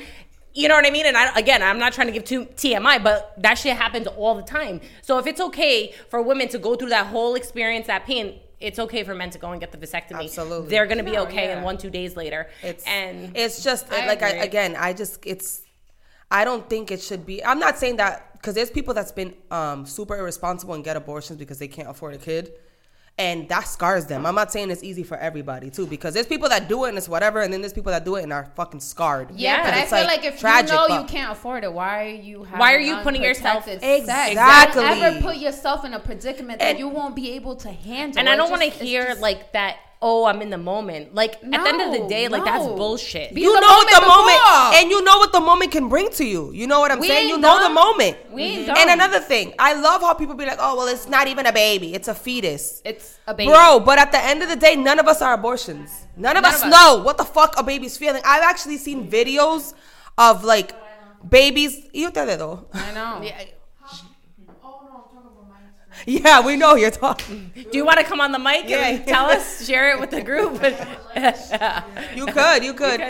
you 0.53 0.69
know 0.69 0.75
what 0.75 0.87
I 0.87 0.91
mean? 0.91 1.05
And 1.05 1.19
I, 1.19 1.39
again, 1.39 1.63
I'm 1.63 1.79
not 1.79 1.93
trying 1.93 2.07
to 2.07 2.15
give 2.15 2.25
too 2.25 2.47
TMI, 2.47 3.05
but 3.05 3.35
that 3.43 3.59
shit 3.59 3.77
happens 3.77 4.07
all 4.07 4.35
the 4.35 4.43
time. 4.43 4.81
So 5.03 5.19
if 5.19 5.27
it's 5.27 5.39
okay 5.39 5.93
for 6.09 6.23
women 6.23 6.49
to 6.49 6.59
go 6.59 6.77
through 6.77 6.89
that 6.89 7.09
whole 7.09 7.35
experience, 7.35 7.89
that 7.89 8.07
pain, 8.07 8.41
it's 8.59 8.79
okay 8.79 9.05
for 9.05 9.15
men 9.15 9.29
to 9.33 9.39
go 9.39 9.51
and 9.51 9.61
get 9.61 9.71
the 9.71 9.77
vasectomy. 9.77 10.25
Absolutely. 10.25 10.71
they're 10.71 10.87
gonna 10.87 11.03
be 11.03 11.11
No, 11.11 11.25
okay. 11.25 11.49
yeah. 11.49 11.57
And 11.57 11.63
one, 11.63 11.77
two 11.77 11.91
days 11.91 12.17
later, 12.17 12.49
It's 12.63 12.87
and 12.87 13.37
it's 13.37 13.63
just 13.63 13.93
I 13.93 14.07
like 14.07 14.23
I, 14.23 14.31
again, 14.31 14.77
I 14.79 14.95
just 14.95 15.27
it's 15.27 15.61
I 16.31 16.47
don't 16.47 16.67
think 16.71 16.91
it 16.91 17.03
should 17.03 17.27
be. 17.27 17.45
I'm 17.45 17.59
not 17.59 17.77
saying 17.77 17.97
that 17.97 18.36
because 18.47 18.55
there's 18.55 18.71
people 18.71 18.95
that's 18.95 19.11
been 19.11 19.35
um, 19.51 19.85
super 19.85 20.17
irresponsible 20.17 20.75
and 20.75 20.85
get 20.85 20.97
abortions 20.97 21.37
because 21.37 21.59
they 21.59 21.67
can't 21.67 21.89
afford 21.91 22.15
a 22.15 22.19
kid, 22.19 22.53
and 23.19 23.49
that 23.49 23.67
scars 23.67 24.07
them. 24.07 24.25
I'm 24.25 24.37
not 24.37 24.53
saying 24.53 24.71
it's 24.71 24.85
easy 24.85 25.03
for 25.03 25.17
everybody 25.17 25.69
too 25.69 25.85
because 25.85 26.15
there's 26.15 26.29
people 26.29 26.49
that 26.51 26.69
do 26.69 26.85
it 26.85 26.91
and 26.91 26.99
it's 26.99 27.09
whatever, 27.09 27.41
and 27.43 27.53
then 27.53 27.61
there's 27.61 27.73
people 27.73 27.91
that 27.91 28.05
do 28.05 28.15
it 28.15 28.23
and 28.23 28.33
are 28.33 28.45
fucking 28.55 28.79
scarred. 28.79 29.33
Yeah, 29.35 29.65
but 29.65 29.75
I 29.75 29.85
feel 29.87 30.05
like, 30.07 30.25
if 30.25 30.39
tragic, 30.39 30.71
you 30.71 30.77
know 30.77 31.01
you 31.01 31.07
can't 31.09 31.33
afford 31.33 31.65
it, 31.65 31.73
why 31.73 32.05
are 32.05 32.09
you 32.09 32.45
having 32.45 32.61
Why 32.61 32.75
are 32.75 32.79
you 32.79 32.99
putting 32.99 33.21
yourself- 33.21 33.67
Exactly. 33.67 34.37
Don't 34.37 35.03
ever 35.03 35.21
put 35.21 35.39
yourself 35.39 35.85
in 35.85 35.93
a 35.93 35.99
predicament 35.99 36.61
that 36.61 36.67
And- 36.67 36.79
you 36.79 36.87
won't 36.87 37.17
be 37.17 37.33
able 37.33 37.57
to 37.57 37.73
handle. 37.73 38.21
and 38.21 38.29
I 38.29 38.37
don't 38.37 38.49
want 38.49 38.63
to 38.63 38.69
hear 38.69 39.07
just- 39.07 39.21
like 39.21 39.51
that. 39.55 39.79
Oh, 40.09 40.25
I'm 40.31 40.41
in 40.41 40.51
the 40.51 40.63
moment. 40.73 41.15
Like 41.21 41.35
at 41.43 41.51
the 41.51 41.69
end 41.73 41.81
of 41.83 41.91
the 41.91 41.99
No, 41.99 42.09
day, 42.09 42.29
like 42.29 42.45
that's 42.45 42.65
bullshit. 42.81 43.35
Be 43.35 43.41
you 43.43 43.53
the 43.55 43.61
know 43.61 43.75
what 43.81 43.91
the 43.91 44.07
moment 44.07 44.39
moment, 44.39 44.75
and 44.79 44.85
you 44.93 45.03
know 45.09 45.19
what 45.23 45.33
the 45.33 45.41
moment 45.41 45.73
can 45.73 45.89
bring 45.89 46.09
to 46.21 46.25
you. 46.25 46.53
You 46.53 46.67
know 46.71 46.79
what 46.79 46.93
I'm 46.93 47.01
We 47.01 47.09
saying? 47.09 47.27
You 47.29 47.35
ain't 47.35 47.43
know 47.43 47.59
the 47.67 47.75
moment. 47.75 48.15
We 48.31 48.43
ain't 48.43 48.69
And 48.81 48.89
another 48.99 49.19
thing, 49.19 49.53
I 49.59 49.75
love 49.75 50.03
how 50.07 50.15
people 50.15 50.37
be 50.43 50.47
like, 50.47 50.61
"Oh, 50.67 50.77
well, 50.79 50.87
it's 50.95 51.09
not 51.09 51.27
even 51.27 51.45
a 51.47 51.53
baby; 51.53 51.89
it's 51.99 52.07
a 52.07 52.15
fetus." 52.15 52.83
it's 52.85 53.19
a 53.27 53.35
baby. 53.35 53.51
Bro, 53.51 53.81
but 53.89 53.99
at 53.99 54.13
the 54.13 54.23
end 54.23 54.43
of 54.45 54.49
the 54.49 54.61
day, 54.67 54.77
none 54.77 54.99
of 55.03 55.09
us 55.09 55.21
are 55.27 55.35
abortions. 55.35 55.91
None 56.17 56.37
of 56.37 56.45
None 56.45 56.55
us 56.55 56.63
of 56.63 56.69
us. 56.69 56.75
know 56.77 57.03
what 57.03 57.17
the 57.19 57.25
fuck 57.25 57.59
a 57.59 57.65
baby's 57.65 57.97
feeling. 57.99 58.23
I've 58.25 58.47
actually 58.53 58.79
seen 58.79 59.11
videos 59.11 59.75
of 60.17 60.45
like 60.45 60.71
babies. 61.37 61.73
Y 61.93 62.07
ustedes 62.07 62.39
dos. 62.39 62.61
I 62.73 62.93
know. 62.95 63.19
Yeah, 66.05 66.45
we 66.45 66.57
know 66.57 66.75
you're 66.75 66.91
talking. 66.91 67.51
Do 67.55 67.79
you 67.79 67.85
want 67.87 67.99
to 67.99 68.05
come 68.05 68.21
on 68.21 68.33
the 68.33 68.39
mic 68.39 68.69
Yeah. 68.69 68.87
and 68.89 69.07
tell 69.07 69.27
us, 69.27 69.67
share 69.67 69.91
it 69.95 70.01
with 70.01 70.11
the 70.11 70.23
group? 70.23 70.61
You 72.15 72.27
could, 72.27 72.65
you 72.65 72.75
could. 72.75 73.01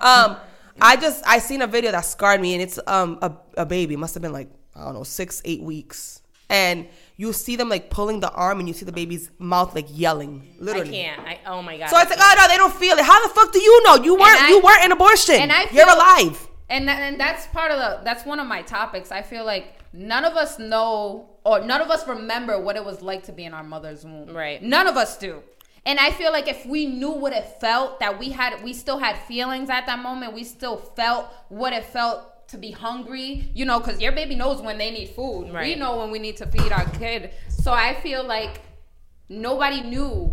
Um, 0.00 0.36
I 0.80 0.96
just 0.96 1.26
I 1.26 1.38
seen 1.38 1.62
a 1.62 1.66
video 1.66 1.90
that 1.92 2.02
scarred 2.02 2.40
me, 2.40 2.54
and 2.54 2.62
it's 2.62 2.78
um 2.86 3.18
a, 3.22 3.32
a 3.56 3.66
baby 3.66 3.96
must 3.96 4.14
have 4.14 4.22
been 4.22 4.32
like 4.32 4.50
I 4.74 4.84
don't 4.84 4.94
know 4.94 5.04
six 5.04 5.40
eight 5.44 5.62
weeks, 5.62 6.20
and 6.50 6.86
you 7.16 7.32
see 7.32 7.56
them 7.56 7.68
like 7.70 7.88
pulling 7.90 8.20
the 8.20 8.30
arm, 8.30 8.58
and 8.60 8.68
you 8.68 8.74
see 8.74 8.84
the 8.84 8.92
baby's 8.92 9.30
mouth 9.38 9.74
like 9.74 9.86
yelling, 9.90 10.46
I 10.60 10.64
literally. 10.64 10.90
can't. 10.90 11.20
I, 11.20 11.38
oh 11.46 11.62
my 11.62 11.78
god. 11.78 11.88
So 11.88 11.98
it's 11.98 12.10
like, 12.10 12.18
oh 12.20 12.34
no, 12.38 12.48
they 12.48 12.56
don't 12.58 12.74
feel 12.74 12.96
it. 12.98 13.04
How 13.04 13.26
the 13.26 13.32
fuck 13.34 13.52
do 13.52 13.60
you 13.60 13.82
know? 13.84 13.96
You 13.96 14.14
weren't 14.16 14.42
I- 14.42 14.48
you 14.50 14.60
weren't 14.60 14.84
an 14.84 14.92
abortion. 14.92 15.36
and 15.36 15.50
I 15.52 15.66
You're 15.72 15.88
alive. 15.90 16.46
and 16.68 16.86
that, 16.88 17.00
and 17.00 17.18
that's 17.18 17.46
part 17.48 17.70
of 17.70 17.78
the 17.78 18.04
that's 18.04 18.26
one 18.26 18.38
of 18.38 18.46
my 18.46 18.60
topics. 18.62 19.10
I 19.10 19.22
feel 19.22 19.44
like 19.46 19.78
none 19.96 20.24
of 20.24 20.34
us 20.34 20.58
know 20.58 21.30
or 21.44 21.60
none 21.60 21.80
of 21.80 21.90
us 21.90 22.06
remember 22.06 22.60
what 22.60 22.76
it 22.76 22.84
was 22.84 23.02
like 23.02 23.24
to 23.24 23.32
be 23.32 23.44
in 23.44 23.54
our 23.54 23.64
mother's 23.64 24.04
womb. 24.04 24.34
Right. 24.34 24.62
None 24.62 24.86
of 24.86 24.96
us 24.96 25.16
do. 25.16 25.42
And 25.84 26.00
I 26.00 26.10
feel 26.10 26.32
like 26.32 26.48
if 26.48 26.66
we 26.66 26.86
knew 26.86 27.12
what 27.12 27.32
it 27.32 27.60
felt, 27.60 28.00
that 28.00 28.18
we 28.18 28.30
had 28.30 28.62
we 28.64 28.72
still 28.72 28.98
had 28.98 29.16
feelings 29.16 29.70
at 29.70 29.86
that 29.86 30.00
moment, 30.00 30.34
we 30.34 30.42
still 30.42 30.76
felt 30.76 31.32
what 31.48 31.72
it 31.72 31.84
felt 31.84 32.48
to 32.48 32.58
be 32.58 32.72
hungry, 32.72 33.50
you 33.54 33.64
know, 33.64 33.78
because 33.78 34.00
your 34.00 34.12
baby 34.12 34.34
knows 34.34 34.60
when 34.60 34.78
they 34.78 34.90
need 34.90 35.10
food. 35.10 35.52
Right. 35.52 35.66
We 35.66 35.74
know 35.76 35.98
when 35.98 36.10
we 36.10 36.18
need 36.18 36.36
to 36.38 36.46
feed 36.46 36.72
our 36.72 36.84
kid. 36.90 37.30
So 37.48 37.72
I 37.72 37.94
feel 37.94 38.24
like 38.24 38.60
nobody 39.28 39.82
knew. 39.82 40.32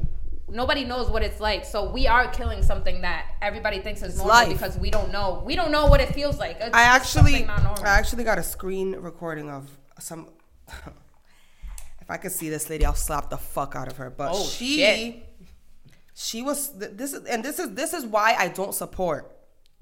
Nobody 0.53 0.83
knows 0.85 1.09
what 1.09 1.23
it's 1.23 1.39
like. 1.39 1.65
So 1.65 1.89
we 1.91 2.05
are 2.07 2.27
killing 2.31 2.61
something 2.61 3.01
that 3.01 3.25
everybody 3.41 3.79
thinks 3.79 4.03
is 4.03 4.17
normal 4.17 4.35
life. 4.35 4.49
because 4.49 4.77
we 4.77 4.91
don't 4.91 5.11
know. 5.11 5.41
We 5.45 5.55
don't 5.55 5.71
know 5.71 5.87
what 5.87 5.99
it 5.99 6.13
feels 6.13 6.37
like. 6.37 6.57
It's 6.61 6.75
I 6.75 6.83
actually, 6.83 7.43
not. 7.45 7.83
I 7.83 7.97
actually 7.97 8.23
got 8.23 8.37
a 8.37 8.43
screen 8.43 8.95
recording 8.95 9.49
of 9.49 9.69
some. 9.99 10.29
If 12.01 12.11
I 12.11 12.17
could 12.17 12.33
see 12.33 12.49
this 12.49 12.69
lady, 12.69 12.85
I'll 12.85 12.95
slap 12.95 13.29
the 13.29 13.37
fuck 13.37 13.77
out 13.77 13.87
of 13.87 13.95
her. 13.95 14.09
But 14.09 14.31
Oh, 14.33 14.43
she, 14.45 14.75
shit. 14.79 15.25
she 16.13 16.41
was. 16.41 16.77
This 16.77 17.13
is 17.13 17.23
and 17.25 17.41
this 17.45 17.59
is 17.59 17.73
this 17.75 17.93
is 17.93 18.05
why 18.05 18.35
I 18.37 18.49
don't 18.49 18.75
support 18.75 19.31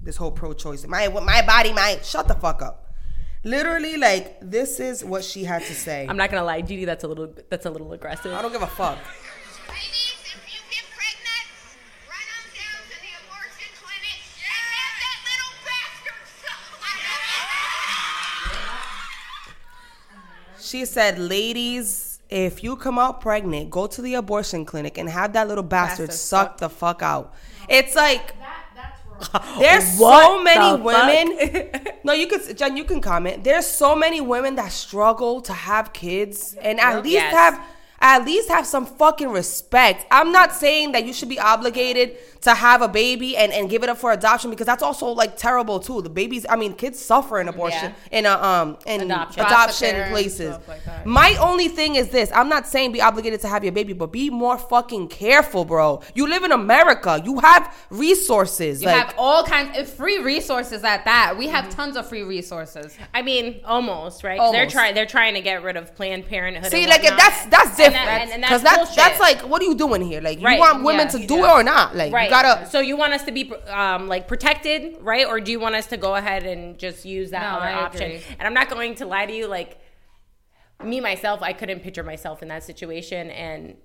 this 0.00 0.16
whole 0.16 0.30
pro-choice. 0.30 0.86
My 0.86 1.08
my 1.08 1.42
body, 1.42 1.72
my 1.72 1.98
shut 2.04 2.28
the 2.28 2.34
fuck 2.36 2.62
up. 2.62 2.94
Literally, 3.42 3.96
like 3.96 4.38
this 4.40 4.78
is 4.78 5.04
what 5.04 5.24
she 5.24 5.42
had 5.42 5.62
to 5.62 5.74
say. 5.74 6.06
I'm 6.08 6.16
not 6.16 6.30
gonna 6.30 6.44
lie, 6.44 6.60
Didi. 6.60 6.84
That's 6.84 7.02
a 7.02 7.08
little. 7.08 7.34
That's 7.50 7.66
a 7.66 7.70
little 7.70 7.92
aggressive. 7.92 8.32
I 8.32 8.40
don't 8.40 8.52
give 8.52 8.62
a 8.62 8.68
fuck. 8.68 8.98
She 20.72 20.86
said, 20.86 21.18
ladies, 21.18 22.18
if 22.30 22.64
you 22.64 22.76
come 22.76 22.98
out 22.98 23.20
pregnant, 23.20 23.68
go 23.68 23.86
to 23.86 24.00
the 24.00 24.14
abortion 24.14 24.64
clinic 24.64 24.96
and 24.96 25.06
have 25.06 25.34
that 25.34 25.46
little 25.46 25.62
bastard 25.62 26.08
Bastard 26.08 26.18
suck 26.18 26.48
suck. 26.48 26.58
the 26.60 26.70
fuck 26.70 27.02
out. 27.02 27.34
It's 27.68 27.94
like 27.94 28.34
That, 28.38 29.58
there's 29.58 29.98
What 29.98 30.24
so 30.24 30.42
many 30.42 30.78
the 30.78 30.82
women. 30.82 31.94
no, 32.04 32.14
you 32.14 32.26
could, 32.26 32.56
Jen, 32.56 32.78
you 32.78 32.84
can 32.84 33.02
comment. 33.02 33.44
There's 33.44 33.66
so 33.66 33.94
many 33.94 34.22
women 34.22 34.54
that 34.54 34.72
struggle 34.72 35.42
to 35.42 35.52
have 35.52 35.92
kids 35.92 36.54
and 36.54 36.80
at 36.80 37.02
least 37.02 37.16
Yes. 37.16 37.34
have. 37.34 37.60
At 38.04 38.24
least 38.24 38.48
have 38.48 38.66
some 38.66 38.84
fucking 38.84 39.30
respect. 39.30 40.04
I'm 40.10 40.32
not 40.32 40.52
saying 40.52 40.90
that 40.92 41.06
you 41.06 41.12
should 41.12 41.28
be 41.28 41.38
obligated 41.38 42.16
to 42.42 42.52
have 42.52 42.82
a 42.82 42.88
baby 42.88 43.36
and, 43.36 43.52
and 43.52 43.70
give 43.70 43.84
it 43.84 43.88
up 43.88 43.96
for 43.96 44.10
adoption 44.10 44.50
because 44.50 44.66
that's 44.66 44.82
also 44.82 45.06
like 45.06 45.36
terrible 45.36 45.78
too. 45.78 46.02
The 46.02 46.10
babies, 46.10 46.44
I 46.50 46.56
mean, 46.56 46.74
kids 46.74 46.98
suffer 46.98 47.40
in 47.40 47.46
abortion 47.48 47.94
in 48.10 48.26
a 48.26 48.30
um 48.32 48.76
in 48.86 49.02
Adoption. 49.02 49.44
adoption, 49.44 49.44
Foster 49.68 49.86
care 49.86 50.02
and 50.02 50.12
places. 50.12 50.56
like 50.66 50.84
that. 50.84 51.06
My 51.06 51.36
only 51.40 51.68
thing 51.68 51.94
is 51.94 52.08
this: 52.08 52.32
I'm 52.34 52.48
not 52.48 52.66
saying 52.66 52.90
be 52.90 53.00
obligated 53.00 53.40
to 53.42 53.48
have 53.48 53.62
your 53.62 53.72
baby, 53.72 53.92
but 53.92 54.08
be 54.10 54.28
more 54.30 54.58
fucking 54.58 55.06
careful, 55.06 55.64
bro. 55.64 56.02
You 56.16 56.26
live 56.28 56.42
in 56.42 56.50
America. 56.50 57.22
You 57.24 57.38
have 57.38 57.72
resources. 57.90 58.82
You 58.82 58.88
like, 58.88 58.96
have 59.06 59.14
all 59.16 59.44
kinds 59.44 59.78
of 59.78 59.88
free 59.88 60.18
resources 60.18 60.82
at 60.82 61.04
that. 61.04 61.36
We 61.38 61.46
have 61.48 61.70
tons 61.70 61.96
of 61.96 62.08
free 62.08 62.22
resources. 62.24 62.96
I 63.14 63.22
mean, 63.22 63.60
almost 63.64 64.24
right. 64.24 64.38
'Cause 64.38 64.50
They're 64.50 64.62
Almost. 64.62 64.74
tray 64.76 64.92
They're 64.92 65.06
trying 65.06 65.34
to 65.34 65.40
get 65.40 65.62
rid 65.62 65.76
of 65.76 65.94
Planned 65.94 66.26
Parenthood. 66.26 66.70
See, 66.72 66.88
like 66.88 67.04
if 67.04 67.16
that's 67.16 67.46
that's 67.46 67.78
And 67.78 67.91
different 67.92 68.06
that- 68.08 68.22
and- 68.22 68.32
and 68.32 68.42
because 68.42 68.62
that's 68.62 68.94
that's 68.94 68.96
that's 68.96 69.20
like 69.20 69.40
what 69.48 69.60
are 69.62 69.64
you 69.64 69.74
doing 69.74 70.02
here? 70.02 70.20
Like 70.20 70.38
you 70.40 70.44
Right, 70.46 70.58
want 70.58 70.82
women 70.84 71.06
yeah, 71.06 71.12
to 71.12 71.18
do 71.18 71.26
do. 71.26 71.44
it 71.44 71.48
or 71.50 71.62
not? 71.62 71.94
Like 71.96 72.12
right. 72.12 72.24
you 72.24 72.30
gotta. 72.30 72.66
So 72.68 72.80
you 72.80 72.96
want 72.96 73.12
us 73.12 73.22
to 73.24 73.32
be 73.32 73.52
um, 73.68 74.08
like 74.08 74.26
protected, 74.28 74.96
right? 75.00 75.26
Or 75.26 75.40
do 75.40 75.50
you 75.52 75.60
want 75.60 75.74
us 75.74 75.86
to 75.86 75.96
go 75.96 76.14
ahead 76.16 76.44
and 76.44 76.78
just 76.78 77.04
use 77.04 77.30
that 77.30 77.42
No, 77.42 77.56
other 77.58 77.66
I 77.66 77.72
option? 77.74 78.02
agree. 78.12 78.22
And 78.38 78.42
I'm 78.46 78.54
not 78.54 78.68
going 78.68 78.94
to 78.96 79.06
lie 79.06 79.26
to 79.26 79.32
you, 79.32 79.46
like 79.46 79.78
me 80.82 81.00
myself, 81.00 81.42
I 81.42 81.52
couldn't 81.52 81.80
picture 81.80 82.02
myself 82.02 82.42
in 82.42 82.48
that 82.48 82.64
situation 82.64 83.30
and 83.30 83.76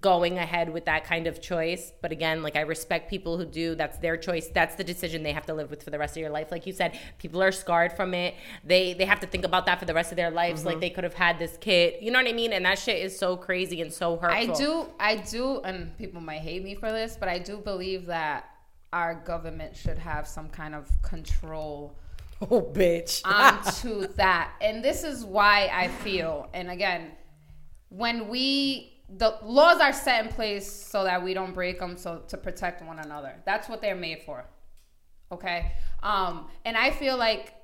going 0.00 0.38
ahead 0.38 0.72
with 0.72 0.84
that 0.84 1.04
kind 1.04 1.26
of 1.26 1.40
choice. 1.40 1.92
But 2.00 2.12
again, 2.12 2.42
like 2.42 2.56
I 2.56 2.60
respect 2.60 3.10
people 3.10 3.38
who 3.38 3.44
do. 3.44 3.74
That's 3.74 3.98
their 3.98 4.16
choice. 4.16 4.48
That's 4.48 4.76
the 4.76 4.84
decision 4.84 5.22
they 5.22 5.32
have 5.32 5.46
to 5.46 5.54
live 5.54 5.70
with 5.70 5.82
for 5.82 5.90
the 5.90 5.98
rest 5.98 6.16
of 6.16 6.20
your 6.20 6.30
life. 6.30 6.52
Like 6.52 6.66
you 6.66 6.72
said, 6.72 6.98
people 7.18 7.42
are 7.42 7.50
scarred 7.50 7.92
from 7.92 8.14
it. 8.14 8.34
They 8.64 8.92
they 8.94 9.04
have 9.04 9.20
to 9.20 9.26
think 9.26 9.44
about 9.44 9.66
that 9.66 9.78
for 9.78 9.86
the 9.86 9.94
rest 9.94 10.12
of 10.12 10.16
their 10.16 10.30
lives. 10.30 10.60
Mm-hmm. 10.60 10.68
Like 10.68 10.80
they 10.80 10.90
could 10.90 11.04
have 11.04 11.14
had 11.14 11.38
this 11.38 11.56
kid. 11.56 11.94
You 12.00 12.10
know 12.10 12.20
what 12.20 12.28
I 12.28 12.32
mean? 12.32 12.52
And 12.52 12.64
that 12.64 12.78
shit 12.78 13.02
is 13.02 13.18
so 13.18 13.36
crazy 13.36 13.82
and 13.82 13.92
so 13.92 14.16
hurtful. 14.16 14.54
I 14.54 14.56
do, 14.56 14.86
I 15.00 15.16
do, 15.16 15.60
and 15.62 15.96
people 15.98 16.20
might 16.20 16.40
hate 16.40 16.62
me 16.62 16.74
for 16.74 16.92
this, 16.92 17.16
but 17.18 17.28
I 17.28 17.38
do 17.38 17.58
believe 17.58 18.06
that 18.06 18.44
our 18.92 19.14
government 19.14 19.76
should 19.76 19.98
have 19.98 20.26
some 20.26 20.48
kind 20.48 20.74
of 20.74 20.90
control 21.02 21.96
Oh, 22.50 22.62
bitch. 22.62 23.20
onto 23.26 24.06
that. 24.14 24.52
And 24.60 24.82
this 24.82 25.04
is 25.04 25.24
why 25.24 25.70
I 25.72 25.88
feel, 25.88 26.48
and 26.54 26.70
again, 26.70 27.12
when 27.90 28.28
we 28.28 28.99
the 29.16 29.36
laws 29.42 29.80
are 29.80 29.92
set 29.92 30.24
in 30.24 30.30
place 30.30 30.70
so 30.70 31.04
that 31.04 31.22
we 31.22 31.34
don't 31.34 31.52
break 31.52 31.78
them, 31.80 31.96
so 31.96 32.22
to 32.28 32.36
protect 32.36 32.82
one 32.84 32.98
another. 32.98 33.34
That's 33.44 33.68
what 33.68 33.80
they're 33.80 33.96
made 33.96 34.22
for. 34.22 34.44
Okay, 35.32 35.72
um, 36.02 36.48
and 36.64 36.76
I 36.76 36.90
feel 36.90 37.16
like 37.16 37.54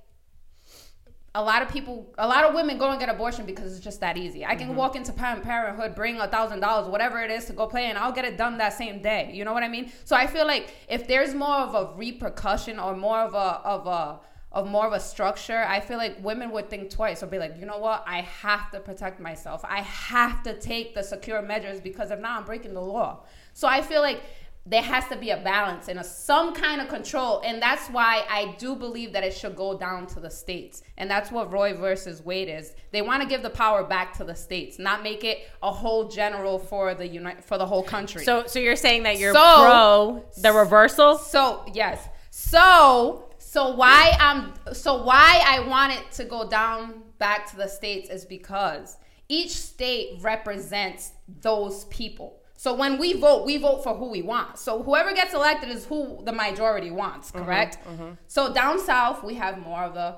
a 1.35 1.43
lot 1.43 1.61
of 1.61 1.69
people, 1.69 2.15
a 2.17 2.27
lot 2.27 2.45
of 2.45 2.55
women 2.55 2.79
go 2.79 2.91
and 2.91 2.99
get 2.99 3.11
abortion 3.11 3.45
because 3.45 3.77
it's 3.77 3.85
just 3.85 4.01
that 4.01 4.17
easy. 4.17 4.45
I 4.47 4.57
can 4.57 4.75
walk 4.75 4.97
into 4.97 5.13
Planned 5.13 5.43
Parenthood, 5.43 5.95
bring 5.95 6.19
a 6.19 6.27
thousand 6.27 6.61
dollars, 6.61 6.89
whatever 6.89 7.23
it 7.23 7.31
is, 7.31 7.45
to 7.47 7.53
go 7.53 7.67
play, 7.67 7.87
and 7.87 7.99
I'll 7.99 8.13
get 8.13 8.25
it 8.25 8.39
done 8.39 8.57
that 8.59 8.73
same 8.73 9.03
day. 9.03 9.31
You 9.35 9.45
know 9.45 9.53
what 9.53 9.63
I 9.63 9.69
mean? 9.69 9.93
So 10.05 10.17
I 10.17 10.27
feel 10.27 10.47
like 10.47 10.75
if 10.89 11.07
there's 11.07 11.35
more 11.35 11.57
of 11.57 11.75
a 11.75 11.95
repercussion 11.95 12.79
or 12.79 12.97
more 12.97 13.21
of 13.21 13.35
a 13.35 13.61
of 13.67 13.87
a 13.87 14.21
of 14.57 14.67
more 14.67 14.87
of 14.87 14.95
a 14.95 15.01
structure, 15.01 15.63
I 15.69 15.81
feel 15.81 15.99
like 15.99 16.17
women 16.25 16.51
would 16.53 16.71
think 16.71 16.89
twice 16.89 17.23
or 17.23 17.27
be 17.27 17.39
like, 17.39 17.59
you 17.61 17.67
know 17.67 17.77
what? 17.79 18.03
I 18.07 18.23
have 18.23 18.71
to 18.71 18.81
protect 18.81 19.21
myself. 19.21 19.61
I 19.65 19.83
have 19.83 20.43
to 20.45 20.59
take 20.59 20.95
the 20.95 21.03
secure 21.03 21.43
measures 21.43 21.79
because 21.79 22.11
if 22.11 22.19
not, 22.21 22.39
I'm 22.41 22.47
breaking 22.47 22.73
the 22.73 22.81
law. 22.81 23.25
So 23.53 23.69
I 23.69 23.83
feel 23.83 24.01
like 24.01 24.23
there 24.65 24.83
has 24.83 25.07
to 25.09 25.17
be 25.17 25.29
a 25.31 25.37
balance 25.37 25.89
and 25.89 25.99
a, 25.99 26.03
some 26.05 26.55
kind 26.55 26.81
of 26.81 26.89
control. 26.89 27.43
And 27.45 27.61
that's 27.61 27.87
why 27.89 28.25
I 28.31 28.57
do 28.59 28.75
believe 28.75 29.13
that 29.13 29.23
it 29.23 29.35
should 29.35 29.55
go 29.57 29.77
down 29.79 30.07
to 30.09 30.21
the 30.21 30.31
states. 30.31 30.83
And 30.97 31.09
that's 31.11 31.31
what 31.31 31.53
Roe 31.53 31.75
versus 31.75 32.25
Wade 32.25 32.49
is. 32.49 32.75
They 32.93 33.03
want 33.03 33.23
to 33.23 33.29
give 33.29 33.43
the 33.43 33.51
power 33.51 33.85
back 33.85 34.17
to 34.17 34.25
the 34.25 34.35
states, 34.35 34.79
not 34.79 35.03
make 35.03 35.23
it 35.23 35.49
a 35.63 35.71
whole 35.71 36.09
general 36.09 36.59
for 36.59 36.95
the 36.95 37.07
uni- 37.07 37.43
for 37.43 37.59
the 37.59 37.67
whole 37.67 37.83
country. 37.85 38.25
So, 38.25 38.47
so 38.47 38.59
you're 38.59 38.75
saying 38.75 39.03
that 39.03 39.19
you're 39.19 39.35
So- 39.35 39.55
pro 39.65 40.25
the 40.39 40.53
reversal? 40.53 41.19
So 41.19 41.65
yes. 41.75 42.09
So 42.31 43.26
so 43.47 43.71
why 43.71 44.17
I'm 44.19 44.55
so 44.75 45.05
why 45.05 45.41
I 45.47 45.61
want 45.61 45.93
it 45.93 46.11
to 46.13 46.25
go 46.25 46.49
down 46.49 47.03
back 47.19 47.49
to 47.51 47.57
the 47.57 47.69
states 47.69 48.11
is 48.11 48.25
because 48.25 48.97
each 49.29 49.53
state 49.53 50.19
represents 50.21 51.13
those 51.43 51.85
people. 51.85 52.41
So 52.57 52.75
when 52.75 52.99
we 52.99 53.13
vote, 53.13 53.47
we 53.47 53.57
vote 53.59 53.85
for 53.85 53.95
who 53.95 54.11
we 54.11 54.21
want. 54.21 54.59
So 54.59 54.83
whoever 54.83 55.13
gets 55.13 55.33
elected 55.33 55.71
is 55.71 55.85
who 55.85 56.23
the 56.25 56.33
majority 56.33 56.91
wants, 56.91 57.31
mm-hmm, 57.31 57.45
correct? 57.45 57.79
Mm-hmm. 57.87 58.15
So 58.27 58.53
down 58.53 58.81
south, 58.81 59.23
we 59.23 59.35
have 59.35 59.59
more 59.59 59.85
of 59.85 59.95
the 59.95 60.17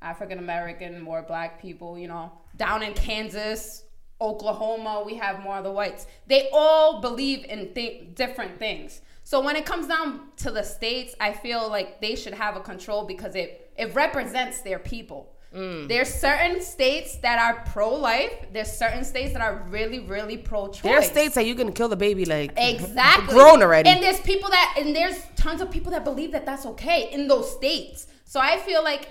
African 0.00 0.38
American, 0.38 1.02
more 1.02 1.20
black 1.22 1.60
people, 1.60 1.98
you 1.98 2.08
know. 2.08 2.32
Down 2.56 2.82
in 2.82 2.94
Kansas, 2.94 3.84
Oklahoma, 4.18 5.02
we 5.04 5.16
have 5.16 5.40
more 5.40 5.58
of 5.58 5.64
the 5.64 5.72
whites. 5.72 6.06
They 6.26 6.48
all 6.54 7.02
believe 7.02 7.44
in 7.44 7.74
th- 7.74 8.14
different 8.14 8.58
things. 8.58 9.02
So 9.26 9.40
when 9.40 9.56
it 9.56 9.66
comes 9.66 9.88
down 9.88 10.20
to 10.36 10.52
the 10.52 10.62
states, 10.62 11.16
I 11.18 11.32
feel 11.32 11.68
like 11.68 12.00
they 12.00 12.14
should 12.14 12.34
have 12.34 12.54
a 12.54 12.60
control 12.60 13.02
because 13.04 13.34
it 13.34 13.72
it 13.76 13.92
represents 13.92 14.60
their 14.60 14.78
people. 14.78 15.34
Mm. 15.52 15.88
There's 15.88 16.14
certain 16.14 16.60
states 16.62 17.16
that 17.26 17.36
are 17.40 17.64
pro-life. 17.72 18.34
There's 18.52 18.70
certain 18.70 19.04
states 19.04 19.32
that 19.32 19.42
are 19.42 19.66
really, 19.68 19.98
really 19.98 20.38
pro-choice. 20.38 20.82
There 20.82 20.96
are 20.96 21.02
states 21.02 21.34
that 21.34 21.44
you 21.44 21.56
can 21.56 21.72
kill 21.72 21.88
the 21.88 21.96
baby 21.96 22.24
like 22.24 22.52
Exactly. 22.56 23.34
grown 23.34 23.64
already. 23.64 23.90
And 23.90 24.00
there's 24.00 24.20
people 24.20 24.48
that, 24.50 24.76
and 24.78 24.94
there's 24.94 25.18
tons 25.34 25.60
of 25.60 25.72
people 25.72 25.90
that 25.90 26.04
believe 26.04 26.30
that 26.30 26.46
that's 26.46 26.64
okay 26.64 27.10
in 27.12 27.26
those 27.26 27.50
states. 27.50 28.06
So 28.24 28.38
I 28.38 28.58
feel 28.58 28.84
like 28.84 29.08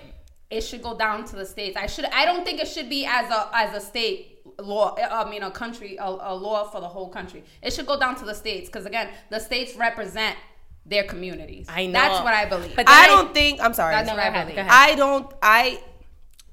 it 0.48 0.62
should 0.62 0.82
go 0.82 0.96
down 0.96 1.26
to 1.26 1.36
the 1.36 1.44
states. 1.44 1.76
I 1.76 1.88
should. 1.88 2.06
I 2.06 2.24
don't 2.24 2.42
think 2.42 2.58
it 2.58 2.68
should 2.68 2.88
be 2.88 3.04
as 3.04 3.30
a 3.30 3.50
as 3.52 3.74
a 3.74 3.80
state 3.80 4.35
law. 4.58 4.94
I 4.96 5.28
mean, 5.28 5.42
a 5.42 5.50
country, 5.50 5.96
a, 5.96 6.04
a 6.06 6.34
law 6.34 6.64
for 6.64 6.80
the 6.80 6.88
whole 6.88 7.08
country. 7.08 7.44
It 7.62 7.72
should 7.72 7.86
go 7.86 7.98
down 7.98 8.16
to 8.16 8.24
the 8.24 8.34
states 8.34 8.68
because 8.68 8.86
again, 8.86 9.10
the 9.30 9.38
states 9.38 9.76
represent 9.76 10.36
their 10.84 11.04
communities. 11.04 11.66
I 11.68 11.86
know. 11.86 11.92
That's 11.92 12.22
what 12.24 12.32
I 12.34 12.46
believe. 12.46 12.76
But 12.76 12.88
I 12.88 13.06
don't 13.08 13.34
think 13.34 13.60
I'm 13.60 13.74
sorry. 13.74 13.94
That's 13.94 14.06
No, 14.08 14.14
what 14.14 14.22
I 14.22 14.28
ahead, 14.28 14.48
believe. 14.48 14.66
I 14.68 14.94
don't 14.94 15.32
I 15.42 15.80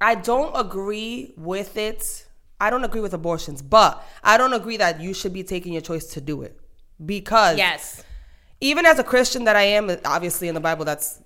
I 0.01 0.15
don't 0.15 0.53
agree 0.55 1.33
with 1.37 1.77
it. 1.77 2.25
I 2.59 2.69
don't 2.69 2.83
agree 2.83 3.01
with 3.01 3.13
abortions, 3.13 3.61
but 3.61 4.03
I 4.23 4.37
don't 4.37 4.53
agree 4.53 4.77
that 4.77 4.99
you 5.01 5.13
should 5.13 5.33
be 5.33 5.43
taking 5.43 5.73
your 5.73 5.81
choice 5.81 6.05
to 6.13 6.21
do 6.21 6.41
it. 6.43 6.59
Because 7.05 7.57
yes. 7.57 8.03
even 8.61 8.85
as 8.85 8.99
a 8.99 9.03
Christian 9.03 9.43
that 9.45 9.55
I 9.55 9.63
am, 9.63 9.89
obviously 10.05 10.47
in 10.47 10.55
the 10.55 10.61
Bible 10.61 10.85
that's 10.85 11.19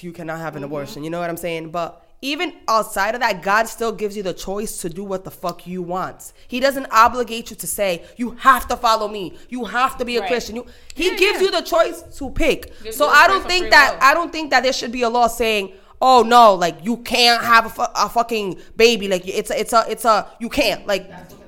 you 0.00 0.12
cannot 0.12 0.38
have 0.38 0.56
an 0.56 0.62
Mm-hmm. 0.62 0.72
abortion. 0.72 1.04
You 1.04 1.10
know 1.10 1.20
what 1.20 1.30
I'm 1.30 1.36
saying? 1.36 1.70
But 1.70 2.03
even 2.32 2.54
outside 2.68 3.14
of 3.14 3.20
that, 3.20 3.42
God 3.42 3.64
still 3.68 3.92
gives 3.92 4.16
you 4.16 4.22
the 4.22 4.32
choice 4.32 4.78
to 4.82 4.88
do 4.88 5.04
what 5.04 5.24
the 5.24 5.30
fuck 5.30 5.66
you 5.66 5.82
want. 5.82 6.32
He 6.48 6.58
doesn't 6.58 6.86
obligate 6.90 7.50
you 7.50 7.56
to 7.56 7.66
say, 7.66 8.02
you 8.16 8.30
have 8.40 8.66
to 8.68 8.76
follow 8.76 9.08
me. 9.08 9.36
You 9.50 9.66
have 9.66 9.98
to 9.98 10.04
be 10.06 10.16
a 10.16 10.20
Right. 10.20 10.28
Christian. 10.30 10.56
You, 10.56 10.66
he 10.94 11.10
Yeah, 11.10 11.16
gives 11.24 11.38
yeah. 11.40 11.44
you 11.46 11.50
the 11.50 11.60
choice 11.60 11.98
to 12.18 12.30
pick. 12.30 12.60
Gives 12.82 12.96
So 12.96 13.08
I 13.08 13.26
don't 13.28 13.46
think 13.46 13.70
that 13.70 13.94
will. 13.94 14.08
I 14.08 14.14
don't 14.14 14.32
think 14.32 14.50
that 14.52 14.62
there 14.62 14.72
should 14.72 14.90
be 14.92 15.02
a 15.02 15.10
law 15.18 15.26
saying, 15.26 15.64
"Oh 16.00 16.22
no, 16.22 16.54
like 16.54 16.76
you 16.88 16.96
can't 16.98 17.42
have 17.44 17.66
a, 17.66 17.72
fu- 17.78 17.94
a 18.04 18.08
fucking 18.08 18.58
baby. 18.76 19.06
Like 19.08 19.28
it's 19.28 19.50
a, 19.50 19.56
it's 19.60 19.72
a 19.74 19.84
it's 19.88 20.04
a 20.06 20.26
you 20.40 20.48
can't 20.48 20.86
like 20.86 21.04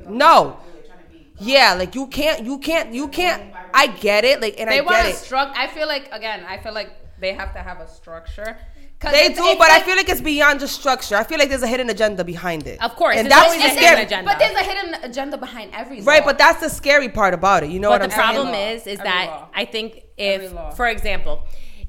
no." 0.08 0.58
Yeah, 1.38 1.74
like 1.74 1.94
you 1.94 2.06
can't 2.06 2.44
you 2.44 2.58
can't 2.58 2.92
you 2.94 3.08
can't 3.08 3.42
I 3.74 3.86
get 3.88 4.24
it 4.24 4.40
like 4.40 4.58
and 4.60 4.70
they 4.70 4.78
I 4.78 4.80
want 4.82 5.04
a 5.06 5.10
it. 5.10 5.16
structure. 5.16 5.58
I 5.58 5.66
feel 5.68 5.86
like 5.86 6.08
again, 6.12 6.44
I 6.48 6.56
feel 6.58 6.72
like 6.72 6.90
they 7.20 7.32
have 7.34 7.52
to 7.54 7.60
have 7.60 7.78
a 7.80 7.88
structure. 7.88 8.56
'Cause 8.98 9.12
They 9.12 9.26
it's- 9.26 9.36
do, 9.36 9.44
it's 9.44 9.58
but 9.58 9.70
I 9.70 9.80
feel 9.82 9.94
like 9.96 10.08
it's 10.08 10.22
beyond 10.22 10.58
just 10.60 10.74
structure. 10.74 11.16
I 11.16 11.24
feel 11.24 11.38
like 11.38 11.50
there's 11.50 11.62
a 11.62 11.66
hidden 11.66 11.90
agenda 11.90 12.24
behind 12.24 12.66
it. 12.66 12.82
Of 12.82 12.96
course, 12.96 13.16
and 13.16 13.26
there's 13.26 13.34
that's 13.40 13.52
always 13.54 13.60
the 13.62 13.78
a 13.78 13.82
scary. 13.82 14.02
agenda. 14.02 14.30
But 14.30 14.38
there's 14.38 14.56
a 14.56 14.62
hidden 14.62 14.94
agenda 15.02 15.36
behind 15.36 15.70
every 15.74 16.00
Right, 16.00 16.24
but 16.24 16.38
that's 16.38 16.60
the 16.60 16.70
scary 16.70 17.10
part 17.10 17.34
about 17.34 17.62
it. 17.62 17.68
You 17.70 17.78
know 17.78 17.90
But 17.90 18.00
what 18.00 18.10
the 18.10 18.16
I'm 18.16 18.20
saying? 18.22 18.36
The 18.36 18.50
problem 18.50 18.54
is, 18.54 18.86
is 18.86 18.98
Every 18.98 19.04
that 19.10 19.26
law. 19.26 19.48
I 19.54 19.64
think 19.66 20.02
if, 20.16 20.50
for 20.76 20.86
example, 20.88 21.42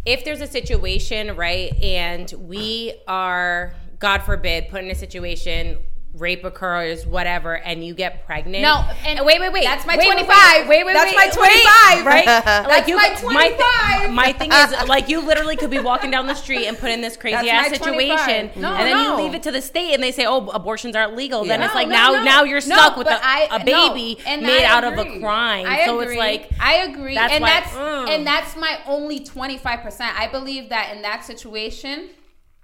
if 0.06 0.26
there's 0.26 0.42
a 0.42 0.48
situation, 0.48 1.36
right, 1.38 1.74
and 1.82 2.30
we 2.38 2.94
are, 3.08 3.74
God 4.00 4.24
forbid, 4.24 4.68
put 4.70 4.84
in 4.84 4.92
a 4.92 4.96
situation 4.96 5.78
rape 6.18 6.44
occurs, 6.44 7.06
whatever, 7.06 7.58
and 7.58 7.86
you 7.86 7.94
get 7.94 8.26
pregnant. 8.26 8.62
No, 8.62 8.84
and 9.06 9.26
wait, 9.26 9.40
wait, 9.40 9.52
wait. 9.54 9.64
that's 9.64 9.86
my 9.86 9.96
Wait, 9.96 10.08
wait, 10.08 10.26
25. 10.26 10.68
Wait, 10.68 10.86
wait, 10.86 10.94
That's 10.94 11.12
wait, 11.12 11.16
my 11.16 11.26
wait, 11.26 11.34
25. 11.34 12.06
right? 12.06 12.26
That's 12.68 12.90
my 13.24 13.32
My, 13.34 13.50
25. 13.50 14.02
thi- 14.08 14.14
my 14.14 14.34
thing 14.34 14.52
is, 14.52 14.88
like, 14.88 15.10
you 15.10 15.22
literally 15.26 15.56
could 15.56 15.70
be 15.70 15.80
walking 15.80 16.12
down 16.12 16.28
the 16.28 16.34
street 16.36 16.66
and 16.68 16.78
put 16.78 16.90
in 16.92 17.02
this 17.02 17.16
crazy 17.18 17.50
ass 17.50 17.70
situation, 17.70 18.52
No, 18.56 18.74
and 18.74 18.88
then 18.88 18.98
no. 18.98 19.18
you 19.18 19.24
leave 19.24 19.36
it 19.36 19.44
to 19.44 19.52
the 19.52 19.62
state, 19.62 19.94
and 19.94 20.02
they 20.02 20.12
say, 20.12 20.26
"Oh, 20.26 20.48
abortions 20.50 20.96
aren't 20.96 21.16
legal." 21.16 21.44
Then 21.46 21.60
Yeah. 21.60 21.66
it's 21.66 21.74
No, 21.74 21.80
like 21.80 21.88
no, 21.88 21.94
now, 21.94 22.12
no. 22.12 22.24
now 22.24 22.44
you're 22.44 22.62
stuck 22.62 22.98
with 22.98 23.08
a, 23.08 23.20
I- 23.22 23.48
a 23.52 23.64
baby 23.64 24.18
and 24.26 24.42
made 24.42 24.64
out 24.66 24.84
of 24.84 24.98
a 24.98 25.20
crime. 25.20 25.66
I 25.68 25.86
so 25.86 26.00
agree. 26.00 26.14
it's 26.16 26.20
like 26.20 26.50
I 26.60 26.76
agree, 26.84 27.16
that's 27.16 27.34
and 27.34 27.42
why- 27.42 27.50
that's 27.50 27.72
mm. 27.74 28.10
and 28.10 28.26
that's 28.28 28.56
my 28.56 28.80
only 28.88 29.20
twenty 29.24 29.58
five 29.58 29.82
percent. 29.82 30.18
I 30.20 30.28
believe 30.28 30.70
that 30.70 30.94
in 30.96 31.02
that 31.04 31.26
situation, 31.26 32.10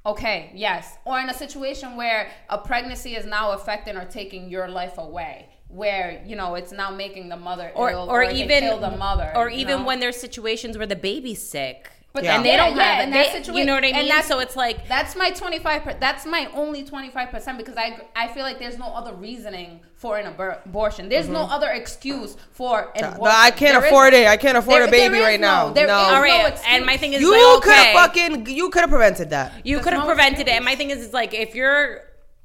okay, 0.06 0.52
yes, 0.54 0.98
or 1.06 1.20
in 1.20 1.30
a 1.30 1.34
situation 1.34 1.96
where 1.96 2.32
a 2.50 2.58
pregnancy 2.58 3.16
is 3.16 3.26
now 3.26 3.52
affecting 3.52 3.98
or 3.98 4.06
taking 4.06 4.50
your 4.50 4.68
life 4.68 4.98
away. 4.98 5.50
Where 5.68 6.22
you 6.24 6.36
know 6.36 6.54
it's 6.54 6.72
now 6.72 6.92
making 6.92 7.30
the 7.30 7.38
mother 7.38 7.72
or 7.74 7.90
ill, 7.90 8.08
or 8.08 8.24
can 8.26 8.36
even 8.36 8.60
kill 8.60 8.80
the 8.80 8.96
mother, 8.96 9.32
or 9.36 9.50
even 9.50 9.80
know? 9.80 9.86
when 9.86 10.00
there's 10.00 10.18
situations 10.18 10.78
where 10.78 10.86
the 10.86 10.96
baby's 10.96 11.42
sick. 11.42 11.90
But 12.13 12.24
Yeah. 12.25 12.36
and 12.36 12.46
they 12.46 12.50
yeah, 12.51 12.58
don't 12.67 12.77
yeah, 12.77 12.84
have 12.84 13.03
in 13.08 13.10
it. 13.10 13.13
that 13.13 13.25
They- 13.25 13.39
situation, 13.39 13.55
you 13.58 13.65
know 13.65 13.74
what 13.74 13.84
I 13.84 13.88
mean? 13.88 13.96
and 13.96 14.01
mean? 14.03 14.10
that's- 14.10 14.27
So 14.27 14.38
it's 14.38 14.55
like 14.55 14.88
that's 14.88 15.15
my 15.15 15.32
twenty 15.32 15.58
five. 15.58 15.84
Per, 15.84 15.96
that's 16.00 16.27
my 16.27 16.48
only 16.53 16.84
twenty 16.84 17.10
five 17.10 17.32
percent 17.32 17.58
because 17.58 17.75
I 17.75 18.01
I 18.15 18.27
feel 18.27 18.43
like 18.43 18.60
there's 18.60 18.77
no 18.77 18.86
other 18.86 19.13
reasoning 19.13 19.79
for 19.96 20.20
an 20.20 20.32
abor- 20.32 20.63
abortion. 20.63 21.10
There's 21.10 21.27
no 21.27 21.39
mm-hmm. 21.39 21.53
other 21.53 21.70
excuse 21.72 22.38
for 22.51 22.91
an 22.96 23.01
No, 23.01 23.08
abortion. 23.13 23.36
I 23.36 23.50
can't 23.50 23.79
There 23.82 23.89
afford 23.89 24.13
isn't. 24.13 24.27
it. 24.27 24.29
I 24.29 24.38
can't 24.38 24.58
afford 24.60 24.82
There- 24.82 24.88
a 24.89 24.91
baby 24.91 25.13
there 25.13 25.22
is 25.22 25.25
right 25.25 25.39
now. 25.39 25.67
no- 25.70 25.74
there 25.74 25.88
no. 25.88 26.00
is 26.01 26.08
all 26.13 26.22
right. 26.22 26.48
excuse. 26.50 26.67
and 26.70 26.86
my 26.86 26.98
thing 26.98 27.13
is 27.13 27.22
you 27.22 27.32
like, 27.32 27.63
could 27.63 27.72
okay, 27.72 27.84
have 27.93 27.96
fucking 27.96 28.46
you 28.46 28.70
could 28.70 28.82
have 28.82 28.91
prevented 28.91 29.32
that. 29.32 29.51
You 29.63 29.79
could 29.79 29.93
have 29.93 30.03
no 30.03 30.08
prevented 30.08 30.48
it. 30.48 30.51
And 30.51 30.63
my 30.63 30.75
thing 30.75 30.91
is, 30.91 31.00
is 31.00 31.13
like 31.13 31.34
if 31.34 31.55
you're 31.55 32.01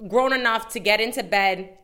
grown 0.08 0.32
enough 0.32 0.70
to 0.70 0.80
get 0.80 0.98
into 0.98 1.22
bed 1.22 1.76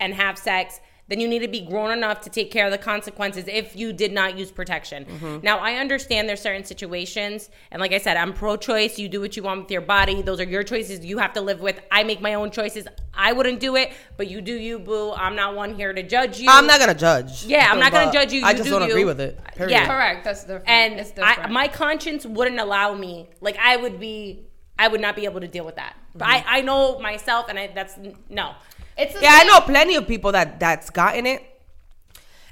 and 0.00 0.12
have 0.14 0.38
sex, 0.38 0.80
then 1.12 1.20
you 1.20 1.28
need 1.28 1.40
to 1.40 1.48
be 1.48 1.60
grown 1.60 1.90
enough 1.90 2.22
to 2.22 2.30
take 2.30 2.50
care 2.50 2.64
of 2.64 2.72
the 2.72 2.78
consequences 2.78 3.44
if 3.46 3.76
you 3.76 3.92
did 3.92 4.12
not 4.12 4.38
use 4.38 4.50
protection. 4.50 5.04
Mm-hmm. 5.04 5.38
Now, 5.42 5.58
I 5.58 5.74
understand 5.74 6.26
there's 6.28 6.40
certain 6.40 6.64
situations, 6.64 7.50
and 7.70 7.80
like 7.80 7.92
I 7.92 7.98
said, 7.98 8.16
I'm 8.16 8.32
pro-choice. 8.32 8.98
You 8.98 9.08
do 9.10 9.20
what 9.20 9.36
you 9.36 9.42
want 9.42 9.60
with 9.62 9.70
your 9.70 9.82
body; 9.82 10.22
those 10.22 10.40
are 10.40 10.44
your 10.44 10.62
choices. 10.62 11.04
You 11.04 11.18
have 11.18 11.34
to 11.34 11.42
live 11.42 11.60
with. 11.60 11.78
I 11.90 12.02
make 12.02 12.22
my 12.22 12.34
own 12.34 12.50
choices. 12.50 12.88
I 13.12 13.32
wouldn't 13.34 13.60
do 13.60 13.76
it, 13.76 13.92
but 14.16 14.28
you 14.28 14.40
do 14.40 14.54
you, 14.54 14.78
boo. 14.78 15.12
I'm 15.12 15.36
not 15.36 15.54
one 15.54 15.74
here 15.74 15.92
to 15.92 16.02
judge 16.02 16.40
you. 16.40 16.48
I'm 16.50 16.66
not 16.66 16.80
gonna 16.80 16.94
judge. 16.94 17.44
Yeah, 17.44 17.68
I'm 17.70 17.78
not 17.78 17.92
gonna 17.92 18.10
judge 18.10 18.32
you. 18.32 18.42
I 18.42 18.52
You 18.52 18.56
just 18.56 18.70
do 18.70 18.78
don't 18.78 18.88
you. 18.88 18.94
agree 18.94 19.04
with 19.04 19.20
it. 19.20 19.38
Period. 19.54 19.72
Yeah. 19.72 19.86
Correct. 19.86 20.24
That's 20.24 20.40
different. 20.42 20.68
and 20.68 20.98
it's 20.98 21.12
I, 21.22 21.48
my 21.48 21.68
conscience 21.68 22.24
wouldn't 22.24 22.58
allow 22.58 22.94
me 22.94 23.28
like 23.40 23.56
i 23.62 23.76
would 23.76 24.00
be 24.00 24.46
i 24.78 24.88
would 24.88 25.00
not 25.00 25.14
be 25.14 25.24
able 25.24 25.40
to 25.40 25.48
deal 25.48 25.64
with 25.64 25.76
that 25.76 25.94
but 26.14 26.26
I, 26.28 26.44
I 26.46 26.60
know 26.62 26.98
myself 26.98 27.46
and 27.48 27.58
I, 27.58 27.66
that's 27.74 27.98
no 28.28 28.54
it's 28.96 29.14
the 29.14 29.20
Yeah, 29.22 29.30
I 29.40 29.44
know 29.44 29.60
plenty 29.60 29.96
of 29.96 30.06
people 30.06 30.32
that 30.32 30.58
that's 30.60 30.90
gotten 30.90 31.26
it 31.26 31.42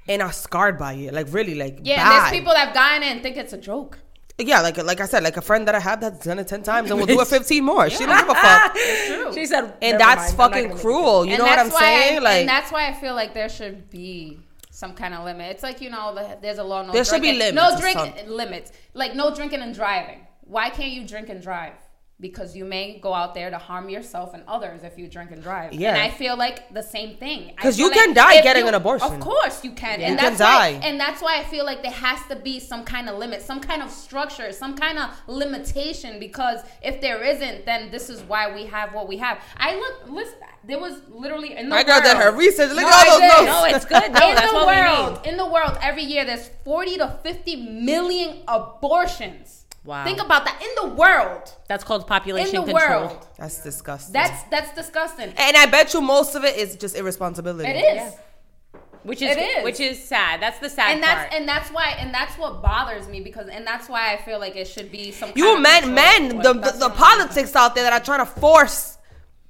and 0.09 0.23
are 0.23 0.32
scarred 0.32 0.78
by 0.78 0.94
it. 0.94 1.12
Like 1.14 1.26
really, 1.30 1.54
like 1.54 1.80
Yeah, 1.82 1.97
bad. 2.02 2.23
there's 2.32 2.38
people 2.40 2.52
that've 2.52 2.75
gotten 2.75 3.02
it 3.02 3.06
and 3.12 3.23
think 3.23 3.37
it's 3.37 3.52
a 3.52 3.59
joke. 3.59 3.99
Yeah, 4.38 4.62
like 4.62 4.78
like 4.82 5.00
I 5.00 5.06
said, 5.06 5.23
like 5.23 5.37
a 5.37 5.42
friend 5.42 5.68
that 5.68 5.75
I 5.75 5.80
have 5.80 6.00
that's 6.00 6.25
done 6.25 6.38
it 6.38 6.49
ten 6.49 6.62
times 6.62 6.90
and 6.90 6.99
will 6.99 7.06
do 7.06 7.20
it 7.20 7.26
fifteen 7.37 7.62
more. 7.64 7.90
She 7.90 8.06
don't 8.06 8.18
give 8.18 8.30
a 8.30 8.35
fuck. 8.35 8.75
True. 9.06 9.35
she 9.35 9.44
said 9.44 9.75
And 9.82 10.00
that's 10.00 10.35
mind, 10.35 10.54
fucking 10.54 10.76
cruel. 10.78 11.26
You 11.26 11.32
and 11.32 11.38
know 11.40 11.44
what 11.44 11.59
I'm 11.59 11.70
saying? 11.70 12.16
I, 12.16 12.20
like 12.20 12.40
and 12.40 12.49
that's 12.49 12.73
why 12.73 12.88
I 12.88 12.94
feel 12.94 13.14
like 13.14 13.35
there 13.35 13.50
should 13.50 13.90
be 13.90 14.38
some 14.70 14.94
kind 14.94 15.12
of 15.12 15.25
limit. 15.26 15.50
It's 15.50 15.62
like 15.62 15.82
you 15.82 15.90
know, 15.90 16.14
the, 16.14 16.38
there's 16.40 16.56
a 16.56 16.64
law. 16.64 16.82
No 16.82 16.92
There 16.92 17.04
should 17.04 17.20
be 17.20 17.37
drinking- 17.37 17.54
limits 17.54 17.54
No 17.54 17.76
or 17.76 17.80
drinking 17.80 18.30
limits. 18.30 18.73
Like 18.94 19.14
no 19.14 19.35
drinking 19.35 19.61
and 19.61 19.75
driving. 19.75 20.26
Why 20.42 20.70
can't 20.70 20.90
you 20.92 21.06
drink 21.06 21.28
and 21.28 21.42
drive? 21.42 21.75
Because 22.20 22.54
you 22.54 22.66
may 22.66 22.98
go 22.98 23.14
out 23.14 23.34
there 23.34 23.48
to 23.50 23.56
harm 23.56 23.88
yourself 23.88 24.34
and 24.34 24.42
others 24.46 24.82
if 24.84 24.98
you 24.98 25.08
drink 25.08 25.30
and 25.30 25.42
drive. 25.42 25.72
Yeah. 25.72 25.90
And 25.94 25.98
I 25.98 26.10
feel 26.10 26.36
like 26.36 26.72
the 26.74 26.82
same 26.82 27.16
thing. 27.16 27.52
Because 27.56 27.78
you 27.78 27.90
can 27.90 28.08
like 28.08 28.16
die 28.16 28.40
getting 28.42 28.64
you- 28.64 28.68
an 28.68 28.74
abortion. 28.74 29.10
Of 29.10 29.20
course 29.20 29.64
you 29.64 29.72
can. 29.72 30.00
You 30.00 30.06
And 30.06 30.18
can 30.18 30.36
that's 30.36 30.40
why 30.40 30.72
die. 30.72 30.80
and 30.86 31.00
that's 31.00 31.22
why 31.22 31.38
I 31.38 31.44
feel 31.44 31.64
like 31.64 31.82
there 31.82 31.90
has 31.92 32.20
to 32.28 32.36
be 32.36 32.60
some 32.60 32.84
kind 32.84 33.08
of 33.08 33.16
limit, 33.18 33.40
some 33.40 33.60
kind 33.60 33.82
of 33.82 33.90
structure, 33.90 34.52
some 34.52 34.76
kind 34.76 34.98
of 34.98 35.10
limitation. 35.26 36.20
Because 36.20 36.60
if 36.82 37.00
there 37.00 37.22
isn't, 37.22 37.64
then 37.64 37.90
this 37.90 38.11
is 38.11 38.20
why 38.22 38.54
we 38.54 38.66
have 38.66 38.92
what 38.92 39.09
we 39.09 39.16
have. 39.16 39.38
I 39.56 39.76
look, 39.76 40.11
listen. 40.11 40.35
There 40.62 40.78
was 40.78 41.00
literally 41.09 41.56
in 41.56 41.70
the 41.70 41.74
my 41.74 41.83
girl 41.83 41.94
world, 41.94 42.04
did 42.04 42.16
her 42.18 42.33
research. 42.33 42.68
Look 42.68 42.83
No, 42.83 42.88
at 42.88 43.09
all 43.09 43.16
I 43.16 43.18
those 43.18 43.30
notes. 43.30 43.46
no 43.46 43.64
it's 43.76 43.85
good 43.87 44.12
no 44.12 44.28
in 44.28 44.35
that's 44.35 44.50
the 44.50 44.54
what 44.59 44.68
we 44.68 44.83
world, 44.83 45.22
need 45.24 45.30
in 45.30 45.37
the 45.38 45.46
world, 45.46 45.78
every 45.80 46.02
year 46.02 46.26
there's 46.26 46.50
40 46.66 46.98
to 46.98 47.18
50 47.22 47.56
million 47.56 48.42
abortions. 48.46 49.60
Wow. 49.83 50.05
Think 50.05 50.21
about 50.23 50.45
that 50.45 50.61
in 50.62 50.69
the 50.90 50.95
world. 50.95 51.55
that's 51.66 51.85
called 51.85 52.07
population 52.07 52.57
In 52.57 52.66
the 52.66 52.73
control 52.73 53.01
world. 53.07 53.27
That's 53.38 53.62
disgusting. 53.62 54.12
That's 54.12 54.43
that's 54.51 54.75
disgusting. 54.75 55.33
and 55.37 55.57
I 55.57 55.66
bet 55.66 55.95
you 55.95 56.01
most 56.03 56.35
of 56.35 56.45
it 56.45 56.57
is 56.57 56.77
just 56.77 56.95
irresponsibility. 56.97 57.69
It 57.69 57.77
is. 57.97 58.12
which 59.05 59.23
is, 59.23 59.35
It 59.35 59.40
is. 59.40 59.64
which 59.64 59.81
is 59.81 60.03
sad 60.05 60.43
that's 60.43 60.59
the 60.59 60.69
sad 60.69 60.93
And 60.95 61.03
that's 61.03 61.21
part 61.31 61.33
and 61.33 61.49
that's 61.49 61.71
why 61.71 61.97
and 61.99 62.12
that's 62.12 62.37
what 62.37 62.61
bothers 62.62 63.09
me 63.09 63.21
because 63.23 63.49
and 63.49 63.66
that's 63.66 63.88
why 63.88 64.12
I 64.12 64.19
feel 64.19 64.38
like 64.38 64.55
it 64.57 64.69
should 64.69 64.93
be 64.93 65.11
some 65.12 65.33
You 65.35 65.55
of 65.57 65.62
men, 65.62 65.83
control. 65.85 65.95
men, 65.95 66.29
the, 66.29 66.35
the, 66.37 66.53
the 66.53 66.61
what 66.61 66.66
I'm 66.75 66.79
saying. 66.81 66.93
politics 66.93 67.57
out 67.57 67.75
there 67.75 67.85
that 67.85 67.95
are 67.95 68.05
trying 68.05 68.19
to 68.21 68.27
force 68.27 68.99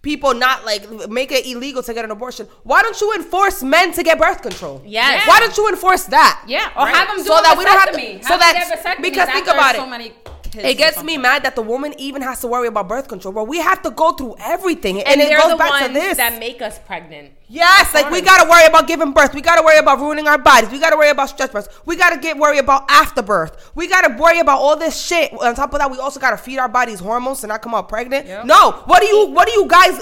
people 0.03 0.33
not 0.35 0.65
like 0.65 1.09
make 1.11 1.31
it 1.31 1.47
illegal 1.47 1.83
to 1.83 1.93
get 1.95 2.05
an 2.05 2.11
abortion. 2.11 2.47
Why 2.63 2.83
don't 2.83 2.99
you 3.01 3.13
enforce 3.15 3.63
men 3.63 3.93
to 3.93 4.03
get 4.03 4.19
birth 4.19 4.41
control? 4.43 4.83
Yes. 4.85 5.27
Why 5.29 5.41
don't 5.41 5.57
you 5.57 5.69
enforce 5.69 6.05
that? 6.05 6.43
Yeah, 6.47 6.71
or 6.77 6.85
Right. 6.87 6.95
have 6.97 7.09
them 7.09 7.17
do 7.19 7.25
So 7.25 7.39
a 7.39 7.43
that 7.43 7.59
we 7.59 7.65
don't 7.65 7.79
have 7.79 7.91
to- 7.93 7.99
vasectomy. 7.99 8.25
so 8.25 8.39
that- 8.39 8.55
get 8.55 8.79
vasectomies 8.79 9.03
because 9.03 9.29
think 9.29 9.47
after 9.49 9.59
about 9.59 9.75
so 9.77 9.85
it. 9.85 9.89
many 9.89 10.13
kids 10.51 10.65
It 10.65 10.79
gets 10.79 11.03
me 11.03 11.17
mad 11.17 11.45
that 11.45 11.55
the 11.55 11.63
woman 11.63 11.95
even 11.99 12.23
has 12.23 12.41
to 12.41 12.47
worry 12.47 12.69
about 12.69 12.89
birth 12.89 13.09
control. 13.09 13.33
But 13.33 13.45
we 13.49 13.59
have 13.59 13.83
to 13.83 13.91
go 13.91 14.13
through 14.13 14.37
everything, 14.41 14.99
and, 14.99 15.21
and 15.21 15.21
it 15.21 15.39
goes 15.39 15.53
the 15.53 15.57
back 15.57 15.71
ones 15.71 15.87
to 15.89 15.93
this. 15.93 16.17
that 16.17 16.39
make 16.39 16.61
us 16.63 16.79
pregnant 16.79 17.33
Yes, 17.53 17.93
like 17.93 18.13
we 18.13 18.21
gotta 18.21 18.49
worry 18.49 18.65
about 18.67 18.87
giving 18.87 19.11
birth. 19.11 19.35
We 19.35 19.41
gotta 19.41 19.65
worry 19.65 19.79
about 19.79 19.99
ruining 19.99 20.29
our 20.29 20.39
bodies. 20.39 20.71
We 20.71 20.79
gotta 20.79 20.97
worry 20.97 21.11
about 21.11 21.31
stretch 21.31 21.53
marks. 21.53 21.69
We 21.85 21.97
gotta 21.97 22.17
get 22.17 22.39
worry 22.39 22.59
about 22.59 22.89
afterbirth. 22.89 23.73
We 23.75 23.89
gotta 23.89 24.17
worry 24.17 24.39
about 24.39 24.61
all 24.61 24.77
this 24.77 25.05
shit. 25.05 25.33
On 25.33 25.53
top 25.57 25.73
of 25.73 25.81
that, 25.81 25.91
we 25.91 25.99
also 25.99 26.21
gotta 26.21 26.37
feed 26.37 26.59
our 26.59 26.69
bodies 26.69 27.01
hormones 27.01 27.41
to 27.41 27.49
not 27.49 27.61
come 27.61 27.75
out 27.75 27.89
pregnant. 27.89 28.47
No, 28.47 28.83
what 28.87 29.01
do 29.01 29.07
you? 29.09 29.31
What 29.31 29.49
do 29.49 29.53
you 29.55 29.67
guys 29.67 30.01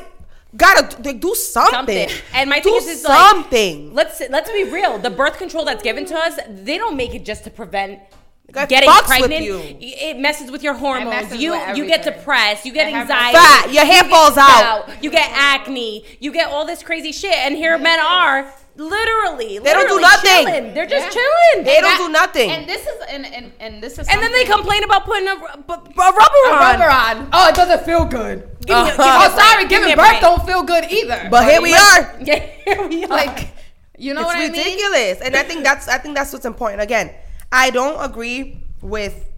gotta 0.55 1.01
do? 1.01 1.15
do 1.15 1.35
something. 1.35 2.09
something 2.09 2.09
and 2.35 2.51
my 2.51 2.61
do 2.61 2.71
thing 2.71 2.77
is, 2.77 2.87
is 2.87 3.03
something. 3.03 3.95
like 3.95 4.09
let's 4.19 4.31
let's 4.31 4.51
be 4.51 4.65
real 4.65 4.99
the 4.99 5.11
birth 5.11 5.37
control 5.37 5.65
that's 5.65 5.83
given 5.83 6.07
to 6.07 6.15
us 6.17 6.39
they 6.49 6.79
don't 6.79 6.97
make 6.97 7.15
it 7.15 7.23
just 7.23 7.45
to 7.45 7.51
prevent 7.51 8.01
It 8.49 8.69
getting 8.71 8.89
fucks 8.89 9.09
with 9.09 9.29
pregnant 9.29 9.45
you. 9.45 9.61
it 9.81 10.17
messes 10.19 10.51
with 10.51 10.63
your 10.63 10.73
hormones 10.73 11.11
messes 11.11 11.39
you 11.41 11.51
with 11.53 11.77
you 11.77 11.87
get 11.87 12.03
depressed 12.03 12.65
you 12.65 12.73
get 12.73 12.89
It 12.89 12.95
anxiety 12.95 13.37
Fat. 13.37 13.71
Your 13.73 13.85
hair 13.85 14.05
you 14.05 14.11
falls 14.11 14.39
out. 14.39 14.87
gout, 14.87 15.05
you 15.05 15.11
get 15.11 15.31
acne 15.31 16.05
you 16.19 16.33
get 16.33 16.49
all 16.49 16.65
this 16.65 16.83
crazy 16.83 17.13
shit 17.13 17.35
and 17.37 17.55
here 17.55 17.77
men 17.77 18.01
are 18.01 18.51
literally 18.77 19.59
They 19.59 19.73
don't 19.73 19.87
do 19.89 19.97
literally 19.97 20.01
nothing. 20.01 20.47
chilling. 20.47 20.75
they're 20.75 20.87
just 20.87 21.07
Yeah. 21.07 21.21
chilling 21.21 21.65
They 21.67 21.75
don't 21.81 21.99
That- 21.99 22.05
do 22.07 22.09
nothing. 22.13 22.51
And 22.51 22.67
this 22.67 22.87
is 22.87 22.97
and 23.11 23.27
and, 23.27 23.53
and 23.61 23.83
this 23.83 23.99
is 23.99 24.09
and 24.09 24.23
then 24.23 24.33
they 24.33 24.45
complain 24.45 24.83
about 24.83 25.05
putting 25.05 25.29
a, 25.29 25.33
a, 25.35 25.75
a 25.75 26.13
rubber 26.13 26.43
a 26.47 26.53
on 26.53 26.59
rubber 26.59 26.91
on. 26.91 27.29
Oh, 27.33 27.49
it 27.51 27.55
doesn't 27.55 27.85
feel 27.85 28.05
good. 28.07 28.49
Give 28.65 28.77
me 28.77 28.83
a- 28.83 28.85
give 28.93 28.99
uh-huh. 29.01 29.03
me 29.03 29.09
a 29.11 29.29
oh, 29.29 29.35
break. 29.35 29.41
sorry, 29.47 29.63
Give 29.65 29.71
giving 29.83 29.97
birth 29.97 30.09
break. 30.09 30.21
don't 30.23 30.47
feel 30.47 30.63
good 30.63 30.85
either. 30.91 31.29
but 31.31 31.45
here 31.51 31.61
we 31.61 31.75
are. 31.75 32.17
yeah, 32.23 32.39
here 32.65 32.87
we 32.89 33.05
are. 33.05 33.09
like, 33.09 33.51
you 33.99 34.15
know 34.15 34.21
it's 34.21 34.29
what 34.29 34.37
I 34.37 34.41
mean? 34.41 34.53
ridiculous 34.53 35.21
and 35.21 35.35
i 35.35 35.43
think 35.43 35.65
that's 35.65 35.89
i 35.89 35.99
think 35.99 36.15
that's 36.15 36.33
what's 36.33 36.45
important 36.47 36.81
again 36.81 37.11
i 37.53 37.71
don't 37.71 38.03
agree 38.03 38.61
with 38.81 39.31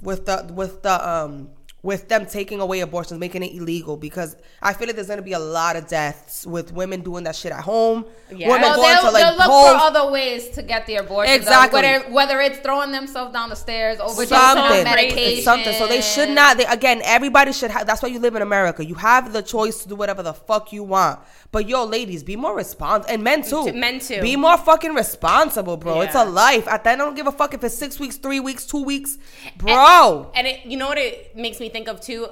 with 0.00 0.26
the 0.26 0.50
with 0.52 0.82
the 0.82 1.08
um 1.08 1.48
with 1.82 2.08
them 2.08 2.24
taking 2.26 2.60
away 2.60 2.78
abortions 2.80 3.18
making 3.18 3.42
it 3.42 3.52
illegal 3.54 3.96
because 3.96 4.36
i 4.62 4.72
feel 4.72 4.86
like 4.86 4.94
there's 4.94 5.08
gonna 5.08 5.20
be 5.20 5.32
a 5.32 5.38
lot 5.38 5.74
of 5.74 5.86
deaths 5.88 6.46
with 6.46 6.72
women 6.72 7.00
doing 7.00 7.24
that 7.24 7.34
shit 7.34 7.50
at 7.50 7.60
home 7.60 8.04
Yeah. 8.30 8.48
women 8.48 8.62
Well, 8.62 8.76
going 8.76 8.88
they'll, 8.94 9.02
to 9.02 9.10
like 9.10 9.24
they'll 9.24 9.36
look 9.36 9.46
for 9.46 9.84
other 9.88 10.10
ways 10.12 10.48
to 10.50 10.62
get 10.62 10.86
the 10.86 10.96
abortion. 10.96 11.34
Exactly. 11.34 11.82
Whether, 11.82 12.10
whether 12.12 12.40
it's 12.40 12.58
throwing 12.60 12.92
themselves 12.92 13.32
down 13.32 13.50
the 13.50 13.56
stairs, 13.56 13.98
overdosing 13.98 14.28
something 14.28 14.78
on 14.78 14.84
medication. 14.84 15.32
It's 15.38 15.44
something 15.44 15.74
so 15.74 15.86
they 15.86 16.00
should 16.00 16.30
not 16.30 16.56
they, 16.56 16.64
again 16.66 17.02
everybody 17.04 17.52
should 17.52 17.70
have 17.72 17.86
that's 17.86 18.00
why 18.02 18.08
you 18.08 18.20
live 18.20 18.36
in 18.36 18.42
america 18.42 18.84
you 18.84 18.94
have 18.94 19.32
the 19.32 19.42
choice 19.42 19.82
to 19.82 19.88
do 19.88 19.96
whatever 19.96 20.22
the 20.22 20.32
fuck 20.34 20.72
you 20.72 20.84
want 20.84 21.18
but 21.50 21.68
yo 21.68 21.84
ladies 21.84 22.22
be 22.22 22.36
more 22.36 22.54
responsible 22.56 23.12
and 23.12 23.22
men 23.24 23.42
too 23.42 23.72
Men 23.72 23.98
too. 23.98 24.20
be 24.22 24.36
more 24.36 24.56
fucking 24.56 24.94
responsible 24.94 25.76
bro 25.76 26.00
it's 26.02 26.14
a 26.14 26.24
life 26.24 26.66
at 26.68 26.84
that 26.84 26.92
i 26.94 26.96
don't 26.96 27.14
give 27.16 27.26
a 27.26 27.32
fuck 27.32 27.52
if 27.54 27.62
it's 27.64 27.76
six 27.76 27.98
weeks 28.00 28.16
three 28.16 28.40
weeks 28.40 28.64
two 28.66 28.82
weeks 28.84 29.18
bro 29.56 30.30
And 30.34 30.46
it, 30.46 30.64
you 30.64 30.76
know 30.76 30.88
what 30.88 30.98
it 30.98 31.36
makes 31.36 31.58
me 31.60 31.68
think 31.72 31.88
of 31.88 32.00
too, 32.00 32.28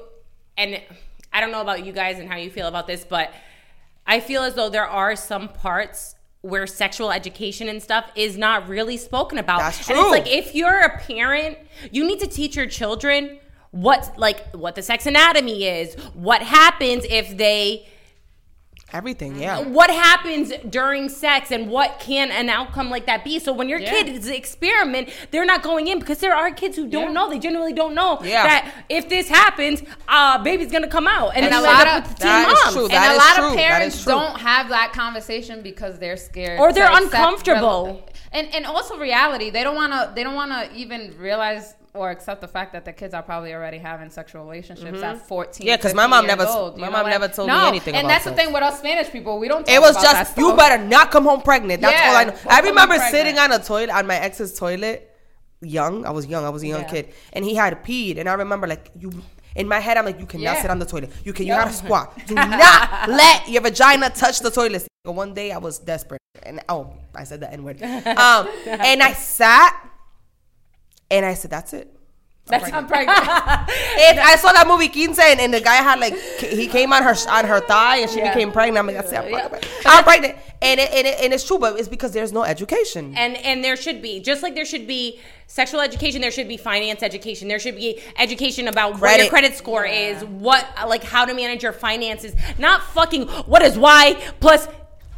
and 0.57 0.81
I 1.33 1.41
don't 1.41 1.51
know 1.51 1.61
about 1.61 1.85
you 1.85 1.93
guys 1.93 2.19
and 2.19 2.29
how 2.29 2.37
you 2.37 2.51
feel 2.51 2.67
about 2.69 2.87
this, 2.87 3.05
but 3.05 3.33
I 4.07 4.21
feel 4.21 4.43
as 4.43 4.55
though 4.55 4.69
there 4.69 4.87
are 4.87 5.17
some 5.17 5.49
parts 5.49 6.15
where 6.43 6.67
sexual 6.67 7.13
education 7.13 7.69
and 7.69 7.83
stuff 7.83 8.11
is 8.17 8.39
not 8.39 8.69
really 8.69 8.97
spoken 8.97 9.39
about. 9.39 9.59
That's 9.61 9.89
And 9.89 9.99
true. 9.99 10.15
it's 10.15 10.27
like 10.27 10.27
if 10.33 10.55
you're 10.55 10.81
a 10.81 10.99
parent, 10.99 11.59
you 11.93 12.07
need 12.07 12.21
to 12.21 12.27
teach 12.27 12.57
your 12.57 12.67
children 12.67 13.39
what 13.73 14.19
like 14.19 14.51
what 14.55 14.75
the 14.75 14.83
sex 14.83 15.07
anatomy 15.07 15.65
is, 15.65 15.95
what 16.15 16.43
happens 16.43 17.05
if 17.09 17.37
they 17.37 17.87
Everything, 18.93 19.41
yeah. 19.41 19.61
what 19.61 19.91
happens 19.91 20.53
during 20.69 21.09
sex 21.09 21.51
and 21.51 21.69
what 21.71 21.99
can 22.01 22.31
an 22.31 22.49
outcome 22.49 22.91
like 22.91 23.07
that 23.07 23.25
be. 23.25 23.39
So 23.39 23.53
when 23.53 23.69
your 23.69 23.79
Yeah. 23.79 23.91
kid 23.91 24.09
is 24.09 24.27
experiment, 24.29 25.09
they're 25.31 25.45
not 25.45 25.63
going 25.63 25.87
in 25.89 25.99
because 25.99 26.19
there 26.19 26.35
are 26.35 26.51
kids 26.51 26.77
who 26.77 26.87
don't 26.89 27.05
Yeah. 27.09 27.13
know. 27.13 27.31
They 27.31 27.39
generally 27.39 27.73
don't 27.73 27.95
know 27.95 28.19
Yeah. 28.23 28.43
that 28.45 28.73
if 28.89 29.09
this 29.09 29.29
happens, 29.29 29.83
uh, 30.09 30.39
baby's 30.43 30.71
gonna 30.73 30.89
come 30.89 31.07
out, 31.09 31.33
and, 31.35 31.45
And 31.45 31.55
a 31.55 31.61
lot 31.61 31.87
of- 31.87 32.05
teen 32.19 32.27
That 32.29 32.49
is 32.49 32.59
moms. 32.65 32.75
true. 32.75 32.85
and 32.85 32.93
That 32.93 33.15
a 33.15 33.19
lot 33.19 33.35
true. 33.37 33.49
of 33.49 33.57
parents 33.57 34.05
don't 34.05 34.41
have 34.41 34.69
that 34.71 34.93
conversation 34.93 35.63
because 35.63 35.99
they're 35.99 36.17
scared 36.17 36.59
Or 36.61 36.73
they're 36.73 36.91
uncomfortable. 36.91 37.85
rel- 37.87 38.07
and 38.33 38.49
and 38.55 38.65
also 38.67 38.97
reality 38.97 39.51
they 39.51 39.65
don't 39.65 39.75
want 39.75 39.93
to 39.93 40.11
they 40.15 40.23
don't 40.23 40.35
want 40.37 40.53
to 40.53 40.73
even 40.77 41.15
realize 41.19 41.75
or 41.95 42.11
accept 42.11 42.41
the 42.41 42.49
fact 42.49 42.73
that 42.73 42.85
the 42.85 42.93
kids 42.93 43.13
are 43.15 43.23
probably 43.23 43.53
already 43.53 43.79
having 43.79 44.11
sexual 44.11 44.45
relationships 44.45 45.03
at 45.03 45.27
14 45.27 45.67
Yeah, 45.67 45.77
'cause 45.77 45.93
my 45.95 46.07
mom 46.07 46.27
never- 46.27 46.47
old, 46.47 46.79
my 46.79 46.89
mom 46.89 47.05
know, 47.05 47.11
never 47.11 47.27
like- 47.27 47.35
told 47.35 47.49
me 47.49 47.67
anything 47.67 47.95
and 47.97 48.09
that's 48.09 48.25
the 48.25 48.33
thing 48.33 48.53
with 48.53 48.63
us 48.63 48.79
spanish 48.79 49.11
people 49.11 49.39
we 49.41 49.49
don't 49.49 49.67
talk 49.67 49.75
It 49.75 49.81
was 49.81 49.97
just 50.01 50.39
you 50.39 50.55
better 50.55 50.79
not 50.83 51.11
come 51.11 51.25
home 51.25 51.43
pregnant. 51.43 51.81
That's 51.83 52.01
Yeah, 52.01 52.11
all 52.11 52.17
I 52.17 52.25
know. 52.25 52.35
I 52.49 52.61
remember 52.61 52.97
sitting 53.11 53.39
on 53.39 53.51
a 53.53 53.59
toilet 53.59 53.91
on 53.91 54.07
my 54.07 54.17
ex's 54.17 54.57
toilet, 54.59 55.11
young. 55.61 56.07
I 56.07 56.11
was 56.11 56.27
young. 56.27 56.45
I 56.45 56.49
was 56.51 56.63
a 56.63 56.67
young 56.69 56.83
Yeah. 56.83 56.89
kid, 56.89 57.13
and 57.33 57.45
he 57.45 57.55
had 57.55 57.83
peed. 57.85 58.19
And 58.19 58.29
I 58.29 58.35
remember 58.35 58.67
like 58.67 58.91
you. 58.99 59.11
In 59.57 59.67
my 59.67 59.81
head, 59.81 59.97
I'm 59.99 60.05
like, 60.05 60.21
you 60.21 60.27
cannot 60.27 60.43
Yeah. 60.45 60.63
sit 60.63 60.71
on 60.71 60.79
the 60.79 60.87
toilet. 60.87 61.11
You 61.25 61.33
can. 61.33 61.45
You 61.45 61.55
gotta 61.55 61.73
squat. 61.73 62.17
Do 62.29 62.35
not 62.37 63.09
let 63.11 63.49
your 63.49 63.63
vagina 63.63 64.09
touch 64.11 64.39
the 64.41 64.51
toilet. 64.51 64.87
One 65.05 65.35
day, 65.35 65.51
I 65.51 65.59
was 65.59 65.81
desperate, 65.81 66.21
and 66.45 66.61
oh, 66.69 66.93
I 67.17 67.25
said 67.25 67.41
the 67.41 67.53
n 67.53 67.65
word. 67.65 67.83
Um, 67.83 68.49
and 68.67 69.03
I 69.03 69.13
sat, 69.13 69.75
and 71.11 71.25
I 71.27 71.35
said, 71.35 71.51
"That's 71.51 71.73
it." 71.73 71.89
that's 72.47 72.73
I'm 72.73 72.87
pregnant 72.89 73.17
If 73.21 74.19
I 74.19 74.35
saw 74.35 74.51
that 74.53 74.67
movie 74.67 74.89
Quince 74.89 75.21
and, 75.21 75.39
and 75.41 75.55
the 75.55 75.61
guy 75.61 75.77
had 75.77 76.01
like 76.01 76.17
he 76.41 76.67
came 76.67 76.93
on 76.93 77.05
her 77.05 77.15
on 77.29 77.45
her 77.45 77.61
thigh 77.61 77.99
and 77.99 78.11
she 78.11 78.19
Yeah. 78.19 78.35
became 78.35 78.51
pregnant. 78.51 78.79
I'm 78.79 78.87
like, 78.89 78.97
that's 78.97 79.13
it. 79.13 79.19
I'm, 79.19 79.31
fucking 79.31 79.51
pregnant. 79.51 79.87
I'm 79.87 80.05
pregnant, 80.05 80.37
and 80.61 80.81
it, 80.81 80.91
and, 80.93 81.07
it, 81.07 81.21
and 81.23 81.33
it's 81.33 81.45
true, 81.47 81.59
but 81.61 81.79
it's 81.79 81.87
because 81.89 82.11
there's 82.13 82.33
no 82.33 82.43
education. 82.43 83.15
and 83.17 83.37
and 83.37 83.63
there 83.63 83.77
should 83.77 84.03
be 84.03 84.19
just 84.21 84.43
like 84.43 84.55
there 84.57 84.65
should 84.65 84.87
be 84.89 85.21
sexual 85.47 85.81
education 85.81 86.21
there 86.23 86.31
should 86.33 86.49
be 86.49 86.57
finance 86.57 87.03
education 87.05 87.47
there 87.47 87.59
should 87.61 87.77
be 87.77 88.01
education 88.19 88.67
about 88.69 88.93
what 88.95 89.01
your 89.01 89.29
Credit. 89.29 89.31
credit 89.31 89.55
score 89.57 89.85
is 89.85 90.25
what 90.25 90.67
like 90.89 91.05
how 91.05 91.25
to 91.25 91.35
manage 91.35 91.63
your 91.63 91.73
finances 91.73 92.35
not 92.59 92.83
fucking 92.83 93.27
what 93.53 93.63
is 93.63 93.77
y 93.79 94.17
plus 94.41 94.67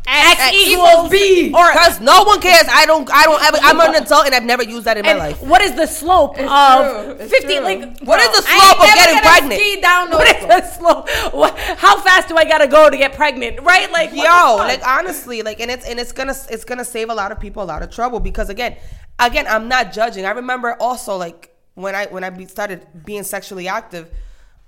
x, 0.07 0.41
X 0.41 0.57
equals 0.57 1.11
b 1.11 1.53
or 1.55 1.67
because 1.73 2.01
no 2.01 2.25
one 2.25 2.41
cares. 2.41 2.65
I 2.69 2.87
don't. 2.87 3.09
I 3.13 3.23
don't 3.25 3.43
ever. 3.45 3.59
I'm 3.63 3.79
an 3.81 4.03
adult 4.03 4.27
and 4.27 4.35
I've 4.35 4.45
never 4.45 4.65
used 4.65 4.85
that 4.85 4.97
in 4.97 5.05
my 5.07 5.15
life. 5.15 5.41
what 5.43 5.63
is 5.63 5.75
the 5.77 5.87
slope 5.87 6.35
It's 6.37 6.51
of 6.51 7.17
true. 7.19 7.29
50 7.29 7.47
true. 7.47 7.61
like 7.61 8.01
What 8.01 8.21
is 8.21 8.37
the 8.37 8.43
slope 8.43 8.81
of 8.81 8.87
getting 8.87 9.15
gonna 9.15 9.27
pregnant? 9.27 9.61
ski 9.61 9.81
down 9.81 10.11
what 10.11 10.27
is 10.29 10.45
the 10.47 10.63
slope 10.77 11.09
what, 11.33 11.57
how 11.79 12.01
fast 12.01 12.29
do 12.29 12.37
i 12.37 12.45
gotta 12.45 12.67
go 12.67 12.91
to 12.91 12.97
get 12.97 13.13
pregnant 13.15 13.61
right 13.63 13.91
like 13.93 14.11
Yo, 14.13 14.57
like 14.59 14.85
honestly, 14.87 15.43
like, 15.43 15.61
and 15.61 15.71
it's 15.71 15.87
and 15.87 16.01
it's 16.01 16.13
gonna 16.13 16.35
it's 16.51 16.65
gonna 16.65 16.85
save 16.85 17.09
a 17.09 17.15
lot 17.15 17.31
of 17.31 17.39
people 17.39 17.63
a 17.63 17.65
lot 17.73 17.83
of 17.83 17.91
trouble 17.91 18.19
because 18.21 18.49
again, 18.51 18.77
again, 19.19 19.47
I'm 19.49 19.69
not 19.69 19.93
judging. 19.93 20.25
I 20.27 20.31
remember 20.33 20.75
also 20.81 21.17
like 21.17 21.55
when 21.75 21.95
I 21.95 22.07
when 22.07 22.25
I 22.25 22.45
started 22.47 22.87
being 23.05 23.23
sexually 23.23 23.69
active. 23.69 24.11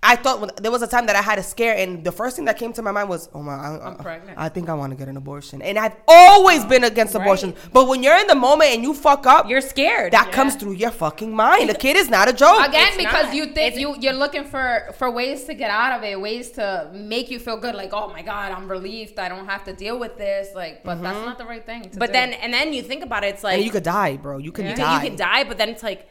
I 0.05 0.17
thought 0.17 0.41
when, 0.41 0.51
there 0.61 0.71
was 0.71 0.83
a 0.83 0.87
time 0.87 1.07
that 1.07 1.17
I 1.17 1.23
had 1.23 1.39
a 1.39 1.43
scare, 1.43 1.75
and 1.77 2.05
the 2.05 2.13
first 2.13 2.37
thing 2.37 2.45
that 2.45 2.59
came 2.59 2.73
to 2.75 2.83
my 2.83 2.93
mind 2.93 3.09
was, 3.09 3.29
"Oh 3.35 3.43
my, 3.43 3.55
I, 3.55 3.87
I'm 3.89 3.97
pregnant. 3.97 4.39
I 4.39 4.49
think 4.49 4.69
I 4.69 4.75
want 4.75 4.91
to 4.93 4.97
get 4.97 5.09
an 5.09 5.17
abortion." 5.17 5.63
And 5.63 5.79
I've 5.79 5.97
always 6.07 6.65
been 6.65 6.85
against 6.85 7.15
abortion, 7.15 7.55
but 7.73 7.89
when 7.89 8.03
you're 8.03 8.17
in 8.19 8.27
the 8.27 8.35
moment 8.35 8.71
and 8.75 8.83
you 8.83 8.93
fuck 8.95 9.27
up, 9.27 9.49
you're 9.49 9.61
scared 9.61 10.13
that 10.13 10.31
comes 10.31 10.55
through 10.57 10.75
your 10.75 10.91
fucking 10.91 11.35
mind. 11.35 11.71
The 11.71 11.75
kid 11.75 11.97
is 11.97 12.09
not 12.11 12.29
a 12.29 12.33
joke. 12.33 12.69
again 12.69 12.89
It's 12.89 12.97
because 12.99 13.27
not. 13.27 13.35
you 13.35 13.45
think 13.47 13.75
It's- 13.75 13.81
you 13.81 13.97
you're 14.01 14.13
looking 14.25 14.45
for 14.45 14.93
for 14.99 15.11
ways 15.11 15.45
to 15.45 15.55
get 15.55 15.71
out 15.71 15.93
of 15.97 16.05
it 16.05 16.21
ways 16.21 16.51
to 16.53 16.91
make 16.93 17.31
you 17.31 17.39
feel 17.39 17.57
good 17.57 17.75
like 17.75 17.93
oh 17.93 18.09
my 18.09 18.23
god 18.23 18.53
i'm 18.53 18.69
relieved 18.71 19.19
i 19.19 19.29
don't 19.29 19.47
have 19.47 19.65
to 19.65 19.73
deal 19.73 19.99
with 19.99 20.17
this 20.17 20.55
like 20.55 20.83
but 20.85 21.03
that's 21.03 21.17
mm-hmm. 21.17 21.27
not 21.27 21.39
the 21.39 21.45
right 21.45 21.65
thing 21.67 21.83
to 21.83 21.99
but 21.99 22.07
do. 22.07 22.13
then 22.13 22.33
and 22.35 22.53
then 22.53 22.73
you 22.73 22.83
think 22.83 23.03
about 23.03 23.25
it 23.25 23.35
it's 23.35 23.45
like 23.45 23.57
and 23.57 23.65
you 23.65 23.71
could 23.71 23.83
die, 23.83 24.17
bro. 24.17 24.39
You 24.39 24.53
can 24.53 24.67
you 24.67 24.75
die. 24.75 24.83
can, 24.83 25.05
you 25.05 25.09
can 25.11 25.19
die, 25.19 25.45
but 25.45 25.59
then 25.59 25.69
it's 25.69 25.83
like 25.83 26.09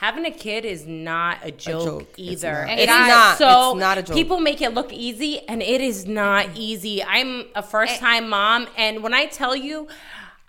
having 0.00 0.24
a 0.24 0.30
kid 0.30 0.64
is 0.64 0.86
not 0.86 1.36
a 1.42 1.50
joke, 1.50 1.84
joke. 1.84 2.14
It's 2.16 2.42
either. 2.42 2.52
not. 2.62 2.70
And 2.70 2.80
it's 2.80 2.88
not. 2.88 3.38
So 3.38 3.70
It's 3.72 3.80
not 3.80 3.98
a 3.98 4.02
joke. 4.02 4.16
people 4.16 4.40
make 4.40 4.62
it 4.62 4.72
look 4.72 4.92
easy, 4.94 5.40
and 5.46 5.60
it 5.62 5.80
is 5.82 6.06
not 6.06 6.46
easy. 6.56 7.02
I'm 7.04 7.44
a 7.54 7.62
first 7.62 7.98
time 8.00 8.30
mom, 8.30 8.66
and 8.76 9.02
when 9.02 9.14
I 9.14 9.26
tell 9.26 9.54
you. 9.54 9.88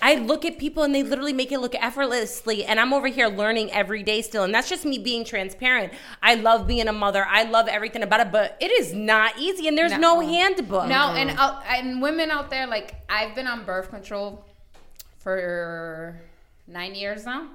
I 0.04 0.16
look 0.16 0.46
at 0.46 0.58
people 0.58 0.82
and 0.82 0.96
they 0.96 1.04
literally 1.04 1.32
make 1.32 1.52
it 1.52 1.60
look 1.60 1.76
effortlessly, 1.76 2.66
and 2.66 2.80
I'm 2.80 2.92
over 2.92 3.06
here 3.06 3.28
learning 3.28 3.72
every 3.72 4.02
day 4.02 4.24
still, 4.24 4.44
and 4.44 4.52
that's 4.52 4.68
just 4.68 4.84
me 4.84 4.98
being 4.98 5.24
transparent. 5.24 5.94
I 6.24 6.34
love 6.34 6.66
being 6.66 6.88
a 6.88 6.92
mother. 6.92 7.24
I 7.30 7.44
love 7.44 7.68
everything 7.68 8.02
about 8.02 8.20
it, 8.20 8.32
but 8.32 8.58
it 8.60 8.72
is 8.72 8.94
not 8.96 9.38
easy, 9.38 9.68
and 9.68 9.78
there's 9.78 9.92
no, 9.92 10.20
No. 10.20 10.22
handbook. 10.22 10.88
No, 10.88 11.10
and 11.14 11.30
uh, 11.38 11.62
and 11.68 12.02
women 12.02 12.32
out 12.32 12.50
there, 12.50 12.66
like 12.66 12.96
I've 13.10 13.36
been 13.36 13.46
on 13.46 13.64
birth 13.64 13.92
control 13.92 14.44
for 15.20 16.20
nine 16.68 16.96
years 16.96 17.24
now, 17.26 17.50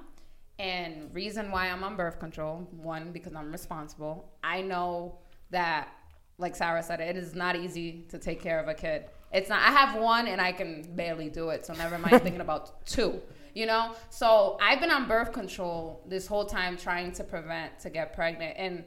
and 0.59 1.13
reason 1.13 1.51
why 1.51 1.67
I'm 1.67 1.83
on 1.83 1.95
birth 1.95 2.19
control 2.19 2.67
one 2.71 3.11
because 3.11 3.35
I'm 3.35 3.51
responsible. 3.51 4.31
I 4.43 4.61
know 4.61 5.19
that, 5.51 5.89
like 6.37 6.55
Sarah 6.55 6.83
said, 6.83 6.99
it 6.99 7.15
is 7.15 7.35
not 7.35 7.55
easy 7.55 8.05
to 8.09 8.17
take 8.17 8.41
care 8.41 8.59
of 8.59 8.67
a 8.67 8.73
kid. 8.73 9.05
It's 9.31 9.49
not. 9.49 9.61
I 9.61 9.71
have 9.71 10.01
one, 10.01 10.27
and 10.27 10.39
I 10.41 10.51
can 10.51 10.95
barely 10.95 11.29
do 11.29 11.49
it. 11.49 11.65
So 11.65 11.73
never 11.73 11.97
mind 11.97 12.21
thinking 12.23 12.41
about 12.41 12.85
two. 12.85 13.21
You 13.53 13.65
know, 13.65 13.95
so 14.11 14.57
I've 14.61 14.79
been 14.79 14.91
on 14.91 15.07
birth 15.07 15.33
control 15.33 16.03
this 16.07 16.27
whole 16.27 16.45
time 16.45 16.77
trying 16.77 17.11
to 17.13 17.23
prevent 17.23 17.79
to 17.79 17.89
get 17.89 18.13
pregnant 18.13 18.53
and 18.55 18.83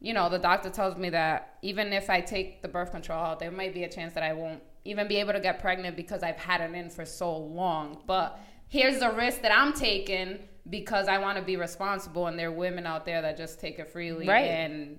you 0.00 0.14
know, 0.14 0.28
the 0.28 0.38
doctor 0.38 0.70
tells 0.70 0.96
me 0.96 1.10
that 1.10 1.56
even 1.62 1.92
if 1.92 2.08
I 2.08 2.20
take 2.20 2.62
the 2.62 2.68
birth 2.68 2.92
control 2.92 3.20
out, 3.20 3.40
there 3.40 3.50
might 3.50 3.74
be 3.74 3.84
a 3.84 3.88
chance 3.88 4.14
that 4.14 4.22
I 4.22 4.32
won't 4.32 4.62
even 4.84 5.08
be 5.08 5.16
able 5.16 5.32
to 5.32 5.40
get 5.40 5.60
pregnant 5.60 5.96
because 5.96 6.22
I've 6.22 6.36
had 6.36 6.60
it 6.60 6.72
in 6.74 6.88
for 6.88 7.04
so 7.04 7.36
long. 7.36 8.02
But 8.06 8.38
here's 8.68 9.00
the 9.00 9.10
risk 9.10 9.42
that 9.42 9.52
I'm 9.52 9.72
taking 9.72 10.38
because 10.70 11.08
I 11.08 11.18
want 11.18 11.38
to 11.38 11.44
be 11.44 11.56
responsible, 11.56 12.26
and 12.26 12.38
there 12.38 12.48
are 12.48 12.52
women 12.52 12.86
out 12.86 13.04
there 13.04 13.22
that 13.22 13.36
just 13.36 13.60
take 13.60 13.78
it 13.78 13.90
freely 13.90 14.26
Right. 14.28 14.46
and 14.50 14.98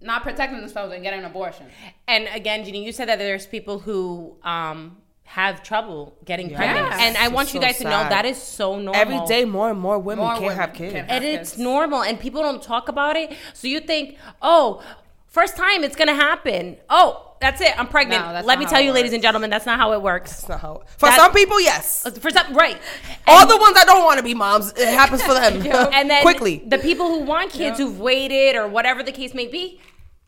not 0.00 0.22
protecting 0.22 0.60
themselves 0.60 0.92
and 0.94 1.02
getting 1.02 1.20
an 1.20 1.24
abortion. 1.26 1.66
And 2.06 2.28
again, 2.32 2.64
Jeannie, 2.64 2.84
you 2.84 2.92
said 2.92 3.08
that 3.08 3.18
there's 3.18 3.46
people 3.46 3.80
who 3.80 4.36
um, 4.44 4.98
have 5.24 5.62
trouble 5.62 6.16
getting 6.24 6.54
pregnant, 6.54 6.86
Yes. 6.90 7.00
and 7.00 7.16
I 7.16 7.24
It's 7.26 7.32
want 7.34 7.52
you 7.52 7.60
so 7.60 7.66
guys 7.66 7.78
to 7.78 7.84
know 7.84 7.90
that 8.08 8.24
is 8.24 8.40
so 8.40 8.76
normal. 8.78 8.94
Every 8.94 9.20
day, 9.26 9.44
more 9.44 9.70
and 9.70 9.78
more 9.80 9.98
women 9.98 10.24
More 10.24 10.32
can't 10.34 10.42
women 10.42 10.56
have 10.56 10.72
kids. 10.72 10.92
can't 10.94 11.10
and 11.10 11.24
have 11.24 11.34
it's 11.40 11.50
kids. 11.50 11.60
normal, 11.62 12.02
and 12.02 12.18
people 12.20 12.42
don't 12.42 12.62
talk 12.62 12.88
about 12.88 13.16
it. 13.16 13.32
So 13.54 13.66
you 13.66 13.80
think, 13.80 14.16
oh, 14.40 14.82
first 15.28 15.56
time 15.56 15.84
it's 15.84 15.96
gonna 15.96 16.14
happen. 16.14 16.76
Oh, 16.90 17.24
that's 17.40 17.60
it. 17.60 17.78
I'm 17.78 17.86
pregnant. 17.86 18.24
No, 18.24 18.40
Let 18.42 18.58
me 18.58 18.66
tell 18.66 18.80
it 18.80 18.84
you, 18.84 18.92
ladies 18.92 19.12
and 19.12 19.22
gentlemen, 19.22 19.48
that's 19.48 19.64
not 19.66 19.78
how 19.78 19.92
it 19.92 20.02
works. 20.02 20.32
That's 20.32 20.48
not 20.48 20.60
how. 20.60 20.82
For 20.96 21.08
That- 21.08 21.16
some 21.16 21.32
people, 21.32 21.60
yes. 21.60 22.04
Uh, 22.04 22.10
for 22.10 22.30
some, 22.30 22.52
right? 22.54 22.76
All 23.28 23.46
the 23.46 23.56
ones 23.56 23.74
that 23.74 23.86
don't 23.86 24.04
want 24.04 24.18
to 24.18 24.24
be 24.24 24.34
moms, 24.34 24.72
it 24.72 24.88
happens 24.88 25.22
for 25.22 25.34
them. 25.34 25.54
and 25.92 26.10
then 26.10 26.22
quickly. 26.22 26.62
the 26.66 26.78
people 26.78 27.06
who 27.06 27.20
want 27.20 27.52
kids 27.52 27.78
who've 27.78 28.00
waited 28.00 28.56
or 28.56 28.66
whatever 28.66 29.04
the 29.04 29.12
case 29.12 29.34
may 29.34 29.46
be, 29.46 29.80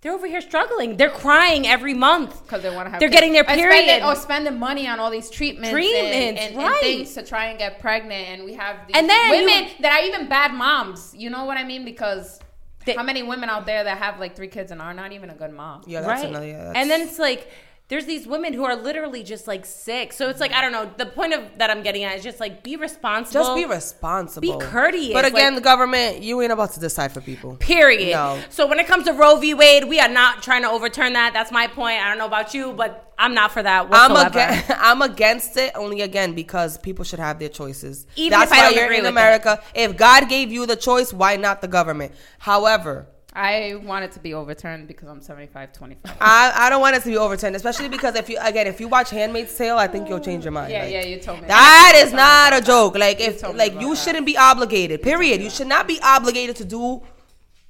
they're 0.02 0.12
over 0.12 0.26
here 0.28 0.40
struggling. 0.40 0.96
They're 0.96 1.10
crying 1.10 1.66
every 1.66 1.94
month 1.94 2.42
because 2.44 2.62
they 2.62 2.70
want 2.70 2.86
to 2.86 2.90
have. 2.90 3.00
They're 3.00 3.08
kids. 3.08 3.20
getting 3.20 3.32
their 3.32 3.44
period. 3.44 3.84
spending, 3.84 4.08
or 4.08 4.14
spending 4.14 4.58
money 4.58 4.86
on 4.86 5.00
all 5.00 5.10
these 5.10 5.28
treatments, 5.30 5.68
and- 5.70 5.74
Treatments, 5.76 6.16
and, 6.16 6.38
and 6.38 6.56
right. 6.56 6.80
things 6.80 7.12
to 7.14 7.22
try 7.24 7.46
and 7.46 7.58
get 7.58 7.80
pregnant. 7.80 8.28
And 8.28 8.44
we 8.44 8.54
have 8.54 8.86
these 8.86 8.96
And 8.96 9.10
then 9.10 9.30
women 9.30 9.64
you- 9.64 9.70
that 9.82 10.00
are 10.00 10.04
even 10.06 10.28
bad 10.28 10.54
moms. 10.54 11.12
You 11.14 11.28
know 11.28 11.44
what 11.44 11.56
I 11.58 11.64
mean? 11.64 11.84
Because 11.84 12.38
They- 12.84 12.94
how 12.94 13.02
many 13.02 13.22
women 13.22 13.50
out 13.50 13.66
there 13.66 13.84
that 13.84 13.98
have 13.98 14.18
like 14.18 14.34
three 14.36 14.48
kids 14.48 14.70
and 14.72 14.80
are 14.80 14.94
not 14.94 15.12
even 15.12 15.30
a 15.30 15.34
good 15.34 15.52
mom? 15.52 15.82
yeah, 15.86 16.00
that's 16.00 16.22
right. 16.22 16.30
another. 16.30 16.46
Yeah, 16.46 16.64
that's, 16.64 16.76
and 16.78 16.90
then 16.90 17.00
it's 17.02 17.18
like 17.18 17.48
there's 17.90 18.06
these 18.06 18.24
women 18.26 18.52
who 18.52 18.64
are 18.64 18.76
literally 18.76 19.24
just 19.24 19.48
like 19.48 19.66
sick. 19.66 20.12
So 20.12 20.28
it's 20.28 20.40
like 20.40 20.52
I 20.52 20.60
don't 20.62 20.70
know. 20.72 20.90
The 20.96 21.06
point 21.06 21.34
of 21.34 21.42
that 21.58 21.70
I'm 21.70 21.82
getting 21.82 22.04
at 22.04 22.16
is 22.16 22.22
just 22.22 22.38
like 22.40 22.62
be 22.62 22.76
responsible. 22.76 23.40
just 23.44 23.54
be 23.56 23.66
responsible. 23.66 24.58
Be 24.58 24.64
courteous, 24.64 25.12
But 25.12 25.24
again, 25.24 25.54
like- 25.54 25.62
the 25.62 25.64
government, 25.68 26.22
you 26.22 26.40
ain't 26.40 26.52
about 26.52 26.72
to 26.74 26.80
decide 26.80 27.12
for 27.12 27.20
people. 27.20 27.56
Period. 27.56 28.12
No. 28.12 28.40
So 28.48 28.66
when 28.68 28.78
it 28.78 28.86
comes 28.86 29.04
to 29.06 29.12
Roe 29.12 29.36
v. 29.36 29.54
Wade, 29.54 29.84
we 29.84 29.98
are 30.00 30.08
not 30.08 30.42
trying 30.42 30.62
to 30.62 30.70
overturn 30.70 31.12
that. 31.14 31.32
That's 31.32 31.50
my 31.50 31.66
point. 31.66 32.00
I 32.00 32.08
don't 32.08 32.18
know 32.18 32.26
about 32.26 32.54
you, 32.54 32.72
but 32.72 33.12
I'm 33.18 33.34
not 33.34 33.50
for 33.52 33.62
that 33.62 33.88
I'm 33.90 34.12
whatsoever. 34.12 34.38
against, 34.38 34.70
I'm 34.78 35.02
against 35.02 35.56
it 35.56 35.72
only 35.74 36.00
again 36.02 36.34
because 36.34 36.78
people 36.78 37.04
should 37.04 37.18
have 37.18 37.40
their 37.40 37.48
choices. 37.50 38.06
Even 38.14 38.38
That's 38.38 38.52
if 38.52 38.56
I 38.56 38.60
why 38.60 38.64
don't 38.66 38.74
you're 38.76 38.84
agree 38.84 38.98
in 38.98 39.06
America. 39.06 39.60
If 39.74 39.96
God 39.96 40.28
gave 40.28 40.52
you 40.52 40.64
the 40.64 40.76
choice, 40.76 41.12
why 41.12 41.36
not 41.36 41.60
the 41.60 41.68
government? 41.68 42.12
However, 42.38 43.08
I 43.40 43.76
want 43.76 44.04
it 44.04 44.12
to 44.12 44.20
be 44.20 44.34
overturned 44.34 44.86
because 44.86 45.08
I'm 45.08 45.22
75, 45.22 45.72
25. 45.72 46.16
I, 46.20 46.52
I 46.54 46.68
don't 46.68 46.82
want 46.82 46.94
it 46.94 47.02
to 47.04 47.08
be 47.08 47.16
overturned, 47.16 47.56
especially 47.56 47.88
because 47.88 48.14
if 48.14 48.28
you 48.28 48.36
again 48.38 48.66
if 48.66 48.80
you 48.80 48.86
watch 48.86 49.08
Handmaid's 49.08 49.56
Tale, 49.56 49.78
I 49.78 49.86
think 49.86 50.10
you'll 50.10 50.20
change 50.20 50.44
your 50.44 50.52
mind. 50.52 50.70
Yeah, 50.70 50.82
Like, 50.82 50.92
yeah, 50.92 51.04
you 51.06 51.18
told 51.18 51.40
me. 51.40 51.48
That 51.48 52.02
is 52.04 52.12
not 52.12 52.52
a 52.52 52.60
joke. 52.60 52.98
Like 52.98 53.18
if 53.18 53.40
told 53.40 53.56
like 53.56 53.80
you 53.80 53.96
shouldn't 53.96 54.26
be 54.26 54.36
obligated. 54.36 55.00
Period. 55.00 55.40
You 55.40 55.48
should 55.48 55.68
not 55.68 55.88
be 55.88 55.98
obligated 56.02 56.56
to 56.56 56.66
do 56.66 57.02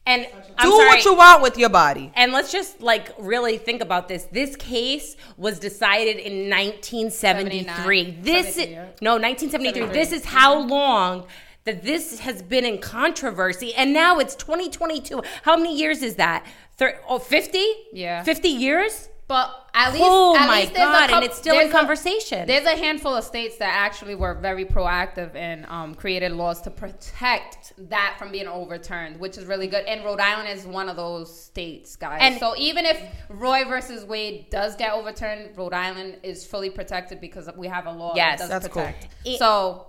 and 0.07 0.27
do 0.61 0.71
what 0.71 1.05
you 1.05 1.15
want 1.15 1.41
with 1.41 1.57
your 1.57 1.69
body. 1.69 2.11
And 2.17 2.33
let's 2.33 2.51
just 2.51 2.81
like 2.81 3.15
really 3.17 3.57
think 3.57 3.81
about 3.81 4.09
this. 4.09 4.25
This 4.25 4.57
case 4.57 5.17
was 5.37 5.61
decided 5.61 6.17
in 6.17 6.51
1973. 6.51 8.19
This 8.23 8.57
is, 8.57 8.69
no 9.01 9.19
1973. 9.19 9.83
73. 9.83 9.95
This 9.95 10.11
is 10.11 10.25
how 10.25 10.59
long 10.59 11.27
that 11.65 11.83
this 11.83 12.21
has 12.21 12.43
been 12.43 12.65
in 12.65 12.79
controversy, 12.79 13.75
and 13.75 13.93
now 13.93 14.19
it's 14.19 14.35
2022. 14.35 15.23
How 15.43 15.57
many 15.57 15.77
years 15.77 16.03
is 16.03 16.17
that? 16.17 16.47
Thir- 16.79 16.99
oh, 17.09 17.19
50? 17.19 17.63
Yeah. 17.93 18.23
50 18.23 18.49
years. 18.49 19.09
But 19.29 19.55
at 19.75 19.93
least, 19.93 20.03
Oh 20.05 20.35
at 20.37 20.49
my 20.49 20.61
least 20.63 20.75
there's 20.75 20.89
a 20.89 20.93
God, 20.93 21.11
and 21.13 21.25
it's 21.25 21.39
still 21.39 21.53
in 21.55 21.61
there's 21.61 21.71
a- 21.71 21.77
conversation. 21.77 22.49
there's 22.49 22.65
a 22.67 22.75
handful 22.77 23.15
of 23.15 23.23
states 23.23 23.59
that 23.59 23.73
actually 23.73 24.17
were 24.17 24.35
very 24.35 24.65
proactive 24.65 25.37
and 25.37 25.67
um, 25.67 25.95
created 25.95 26.33
laws 26.33 26.61
to 26.63 26.71
protect 26.71 27.73
that 27.91 28.17
from 28.19 28.33
being 28.33 28.49
overturned, 28.49 29.21
which 29.21 29.39
is 29.39 29.45
really 29.45 29.69
good. 29.69 29.85
And 29.85 30.05
Rhode 30.05 30.19
Island 30.19 30.49
is 30.49 30.67
one 30.67 30.89
of 30.89 30.97
those 30.97 31.33
states, 31.45 31.95
guys. 31.95 32.19
And- 32.23 32.41
so 32.41 32.57
even 32.57 32.85
if 32.85 33.01
Roe 33.29 33.63
versus 33.69 34.05
Wade 34.05 34.51
does 34.51 34.75
get 34.75 34.93
overturned, 34.93 35.57
Rhode 35.57 35.75
Island 35.75 36.17
is 36.25 36.45
fully 36.45 36.71
protected 36.71 37.21
because 37.21 37.49
we 37.57 37.69
have 37.69 37.87
a 37.87 37.93
law 37.93 38.15
Yes, 38.17 38.41
that 38.41 38.49
does 38.49 38.63
that's 38.63 38.75
cool. 38.75 38.83
protect. 38.83 39.09
E- 39.25 39.39
So 39.39 39.87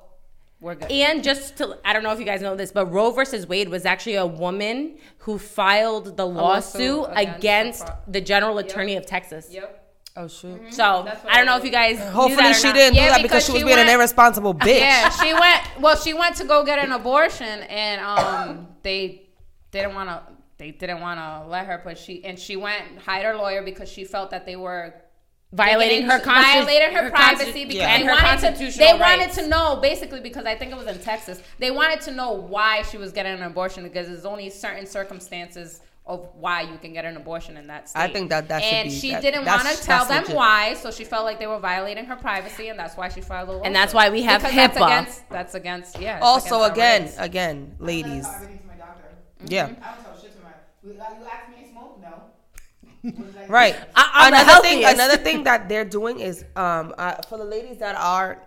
we're 0.61 0.75
good. 0.75 0.91
And 0.91 1.23
just 1.23 1.57
to, 1.57 1.77
I 1.83 1.91
don't 1.93 2.03
know 2.03 2.11
if 2.13 2.19
you 2.19 2.25
guys 2.25 2.41
know 2.41 2.55
this, 2.55 2.71
but 2.71 2.85
Roe 2.91 3.11
versus 3.11 3.47
Wade 3.47 3.67
was 3.69 3.85
actually 3.85 4.15
a 4.15 4.25
woman 4.25 4.97
who 5.19 5.37
filed 5.37 6.15
the 6.17 6.25
lawsuit 6.25 6.97
lawsuit 6.99 7.09
against, 7.17 7.39
against 7.39 7.85
the 7.87 7.95
the 8.07 8.21
general 8.21 8.57
attorney 8.59 8.95
of 8.95 9.05
Texas. 9.05 9.47
yep. 9.51 9.77
Oh 10.17 10.27
shoot. 10.27 10.73
So 10.73 11.03
That's 11.05 11.23
what 11.23 11.33
I 11.33 11.37
don't 11.37 11.45
know 11.45 11.55
if 11.57 11.63
you 11.63 11.71
guys. 11.71 11.97
knew 11.97 12.03
Hopefully 12.05 12.35
that 12.43 12.51
or 12.51 12.59
she 12.59 12.67
not. 12.67 12.75
didn't 12.75 12.95
Yeah, 12.95 13.05
do 13.05 13.09
that 13.11 13.21
because 13.23 13.29
because 13.31 13.45
she 13.45 13.51
was 13.53 13.61
she 13.61 13.65
being 13.65 13.79
an 13.79 13.87
irresponsible 13.89 14.53
bitch. 14.67 14.79
Yeah, 14.79 15.09
she 15.09 15.33
went. 15.33 15.61
Well, 15.79 15.95
she 15.95 16.13
went 16.13 16.35
to 16.35 16.43
go 16.43 16.65
get 16.65 16.79
an 16.79 16.91
abortion, 16.91 17.61
and 17.61 18.01
um, 18.01 18.67
they 18.83 19.29
didn't 19.71 19.95
want 19.95 20.09
to. 20.09 20.21
They 20.57 20.71
didn't 20.71 20.99
want 21.01 21.19
to 21.19 21.49
let 21.49 21.65
her, 21.65 21.81
but 21.83 21.97
she 21.97 22.23
and 22.25 22.37
she 22.37 22.55
went 22.57 22.83
and 22.91 22.99
hired 22.99 23.25
her 23.25 23.35
lawyer 23.35 23.63
because 23.63 23.89
she 23.89 24.03
felt 24.03 24.29
that 24.31 24.45
they 24.45 24.57
were 24.57 24.93
violating 25.53 26.03
her 26.03 26.19
constitution, 26.19 26.65
violated 26.65 26.93
her, 26.93 27.03
her 27.03 27.09
privacy 27.09 27.51
consti- 27.51 27.67
because 27.67 27.75
Yeah. 27.75 27.97
they 27.97 28.03
her 28.05 28.11
wanted 28.13 28.55
to. 28.71 28.77
They 28.77 28.93
wanted 28.93 29.31
to 29.33 29.47
know 29.47 29.75
basically 29.77 30.19
because 30.21 30.45
I 30.45 30.55
think 30.55 30.71
it 30.71 30.77
was 30.77 30.87
in 30.87 30.99
Texas. 30.99 31.41
They 31.59 31.71
wanted 31.71 32.01
to 32.01 32.11
know 32.11 32.31
why 32.31 32.83
she 32.83 32.97
was 32.97 33.11
getting 33.11 33.33
an 33.33 33.43
abortion 33.43 33.83
because 33.83 34.07
there's 34.07 34.25
only 34.25 34.49
certain 34.49 34.85
circumstances 34.85 35.81
of 36.07 36.27
why 36.35 36.61
you 36.61 36.77
can 36.79 36.93
get 36.93 37.05
an 37.05 37.15
abortion 37.15 37.57
in 37.57 37.67
that 37.67 37.87
state. 37.87 38.01
I 38.01 38.07
think 38.11 38.29
that 38.31 38.47
that 38.47 38.63
and 38.63 38.89
be- 38.89 38.95
she 38.95 39.11
that- 39.11 39.21
didn't 39.21 39.45
want 39.45 39.67
to 39.67 39.83
tell 39.83 40.03
them 40.05 40.23
legit. 40.23 40.35
why, 40.35 40.73
so 40.73 40.89
she 40.89 41.03
felt 41.03 41.25
like 41.25 41.37
they 41.37 41.45
were 41.47 41.59
violating 41.59 42.05
her 42.05 42.15
privacy, 42.15 42.69
and 42.69 42.79
that's 42.79 42.97
why 42.97 43.07
she 43.09 43.21
filed 43.21 43.49
a 43.49 43.51
lawsuit. 43.51 43.67
And 43.67 43.75
that's 43.75 43.93
why 43.93 44.09
we 44.09 44.23
have 44.23 44.41
Because 44.41 44.55
That's 44.55 44.77
HIPAA. 44.77 44.85
against, 44.87 45.29
that's 45.29 45.53
against 45.55 45.99
yeah. 45.99 46.19
Also, 46.21 46.63
against 46.63 46.73
again, 46.73 47.01
rights. 47.03 47.17
again, 47.19 47.75
ladies. 47.79 48.25
I 48.25 48.35
everything 48.35 48.59
to 48.59 48.67
my 48.67 48.73
doctor. 48.75 49.03
Yeah. 49.45 49.63
I 49.63 49.67
don't 49.67 49.81
tell 50.03 50.21
shit 50.21 50.35
to 50.35 50.43
my. 50.43 50.49
You 50.83 50.93
you 50.93 50.97
ask 50.99 51.49
me 51.55 51.63
to 51.65 51.69
smoke? 51.71 51.99
No. 52.01 52.07
What 52.09 52.19
did 52.81 52.81
I 52.81 52.87
do? 52.87 52.90
Right. 53.47 53.75
I- 53.95 54.27
another 54.27 54.61
thing. 54.61 54.85
Another 54.85 55.17
thing 55.17 55.43
that 55.43 55.67
they're 55.69 55.85
doing 55.85 56.19
is 56.19 56.45
um 56.55 56.93
uh, 56.97 57.15
for 57.27 57.37
the 57.37 57.43
ladies 57.45 57.77
that 57.79 57.95
are 57.95 58.41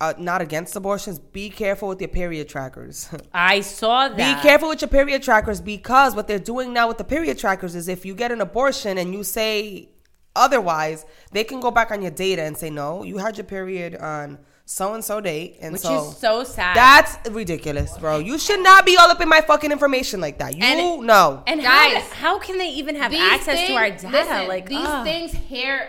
uh, 0.00 0.14
not 0.16 0.40
against 0.40 0.74
abortions, 0.76 1.18
be 1.18 1.50
careful 1.50 1.88
with 1.88 2.00
your 2.00 2.08
period 2.08 2.48
trackers. 2.48 3.08
I 3.34 3.60
saw 3.60 4.08
that. 4.08 4.16
Be 4.16 4.42
careful 4.48 4.70
with 4.70 4.80
your 4.80 4.88
period 4.88 5.22
trackers 5.22 5.60
because 5.60 6.14
what 6.16 6.26
they're 6.26 6.38
doing 6.38 6.72
now 6.72 6.88
with 6.88 6.96
the 6.98 7.04
period 7.04 7.38
trackers 7.38 7.74
is 7.74 7.86
if 7.88 8.06
you 8.06 8.14
get 8.14 8.32
an 8.32 8.40
abortion 8.40 8.96
and 8.96 9.12
you 9.12 9.22
say 9.22 9.90
otherwise, 10.34 11.04
they 11.32 11.44
can 11.44 11.60
go 11.60 11.70
back 11.70 11.90
on 11.90 12.00
your 12.00 12.10
data 12.12 12.42
and 12.42 12.56
say, 12.56 12.70
no, 12.70 13.02
you 13.02 13.18
had 13.18 13.36
your 13.36 13.44
period 13.44 13.94
on 13.96 14.38
so 14.70 14.94
and 14.94 15.04
so 15.04 15.20
date. 15.20 15.56
And 15.60 15.72
which 15.72 15.82
so 15.82 16.10
is 16.10 16.16
so 16.18 16.44
sad. 16.44 16.76
that's 16.76 17.28
ridiculous, 17.30 17.96
bro. 17.98 18.18
You 18.18 18.38
should 18.38 18.60
not 18.62 18.86
be 18.86 18.96
all 18.96 19.10
up 19.10 19.20
in 19.20 19.28
my 19.28 19.40
fucking 19.40 19.72
information 19.72 20.20
like 20.20 20.38
that. 20.38 20.56
You 20.56 20.62
And- 20.62 21.06
know. 21.06 21.42
and 21.46 21.60
Guys, 21.60 22.04
how, 22.12 22.34
how 22.34 22.38
can 22.38 22.56
they 22.58 22.68
even 22.70 22.94
have 22.94 23.10
These 23.10 23.20
access 23.20 23.66
to 23.66 23.74
our 23.74 23.90
data? 23.90 24.08
listen, 24.08 24.48
like 24.48 24.68
these 24.68 24.78
ugh. 24.80 25.04
things 25.04 25.32
here, 25.32 25.88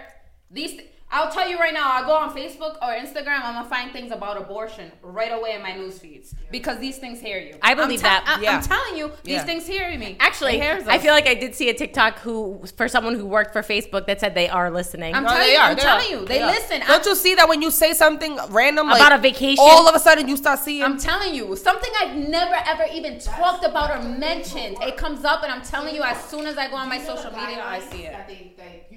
these. 0.49 0.81
Th- 1.11 1.21
I'll 1.25 1.31
tell 1.31 1.47
you 1.49 1.57
right 1.59 1.73
now. 1.73 1.89
I 1.91 2.01
go 2.05 2.13
on 2.13 2.33
Facebook 2.35 2.75
or 2.81 2.89
Instagram. 2.93 3.43
I'm 3.43 3.55
gonna 3.55 3.69
find 3.69 3.91
things 3.91 4.11
about 4.11 4.37
abortion 4.37 4.91
right 5.01 5.31
away 5.31 5.55
in 5.55 5.61
my 5.61 5.73
news 5.75 5.99
feeds 5.99 6.33
because 6.51 6.79
these 6.79 6.97
things 6.97 7.19
hear 7.19 7.37
you. 7.39 7.55
I 7.61 7.73
believe 7.73 7.99
I'm 7.99 8.03
that. 8.03 8.37
I, 8.39 8.41
Yeah. 8.41 8.55
am 8.57 8.61
telling 8.63 8.97
you, 8.97 9.11
these 9.23 9.33
Yeah. 9.35 9.43
things 9.43 9.67
hear 9.67 9.89
me. 9.97 10.15
Actually, 10.19 10.55
It 10.55 10.61
hears 10.63 10.87
I 10.87 10.97
feel 10.99 11.13
like 11.13 11.27
I 11.27 11.33
did 11.33 11.55
see 11.55 11.69
a 11.69 11.73
TikTok 11.73 12.19
who, 12.19 12.63
for 12.77 12.87
someone 12.87 13.15
who 13.15 13.25
worked 13.25 13.53
for 13.53 13.61
Facebook, 13.61 14.05
that 14.07 14.19
said 14.19 14.35
they 14.35 14.49
are 14.49 14.71
listening. 14.71 15.13
I'm 15.15 15.23
No, 15.23 15.29
telling 15.29 15.43
they 15.47 15.53
you, 15.53 15.59
are, 15.59 15.69
I'm 15.69 15.75
they 15.75 15.81
telling 15.81 16.07
are, 16.07 16.19
you, 16.21 16.25
they, 16.25 16.41
are. 16.41 16.47
listen. 16.51 16.81
Don't 16.87 17.05
you 17.05 17.15
see 17.15 17.35
that 17.35 17.47
when 17.49 17.61
you 17.61 17.71
say 17.71 17.93
something 17.93 18.37
random 18.49 18.87
About 18.87 18.99
like, 18.99 19.13
a 19.19 19.21
vacation? 19.21 19.57
all 19.67 19.87
of 19.87 19.95
a 19.95 19.99
sudden 19.99 20.27
you 20.27 20.37
start 20.37 20.59
seeing? 20.59 20.83
I'm 20.83 20.97
telling 20.97 21.33
you, 21.35 21.55
something 21.55 21.91
I've 22.01 22.15
never 22.15 22.55
ever 22.65 22.85
even 22.93 23.19
talked 23.19 23.65
about 23.65 23.91
or 23.91 24.01
mentioned. 24.07 24.77
It 24.81 24.97
comes 24.97 25.25
up, 25.25 25.43
and 25.43 25.51
I'm 25.51 25.61
telling 25.61 25.93
you, 25.95 26.03
as 26.03 26.23
soon 26.25 26.47
as 26.47 26.57
I 26.57 26.69
go 26.69 26.75
on 26.77 26.89
my 26.89 26.99
social 26.99 27.31
media, 27.31 27.63
I 27.65 27.79
see 27.79 28.03
it. 28.05 28.15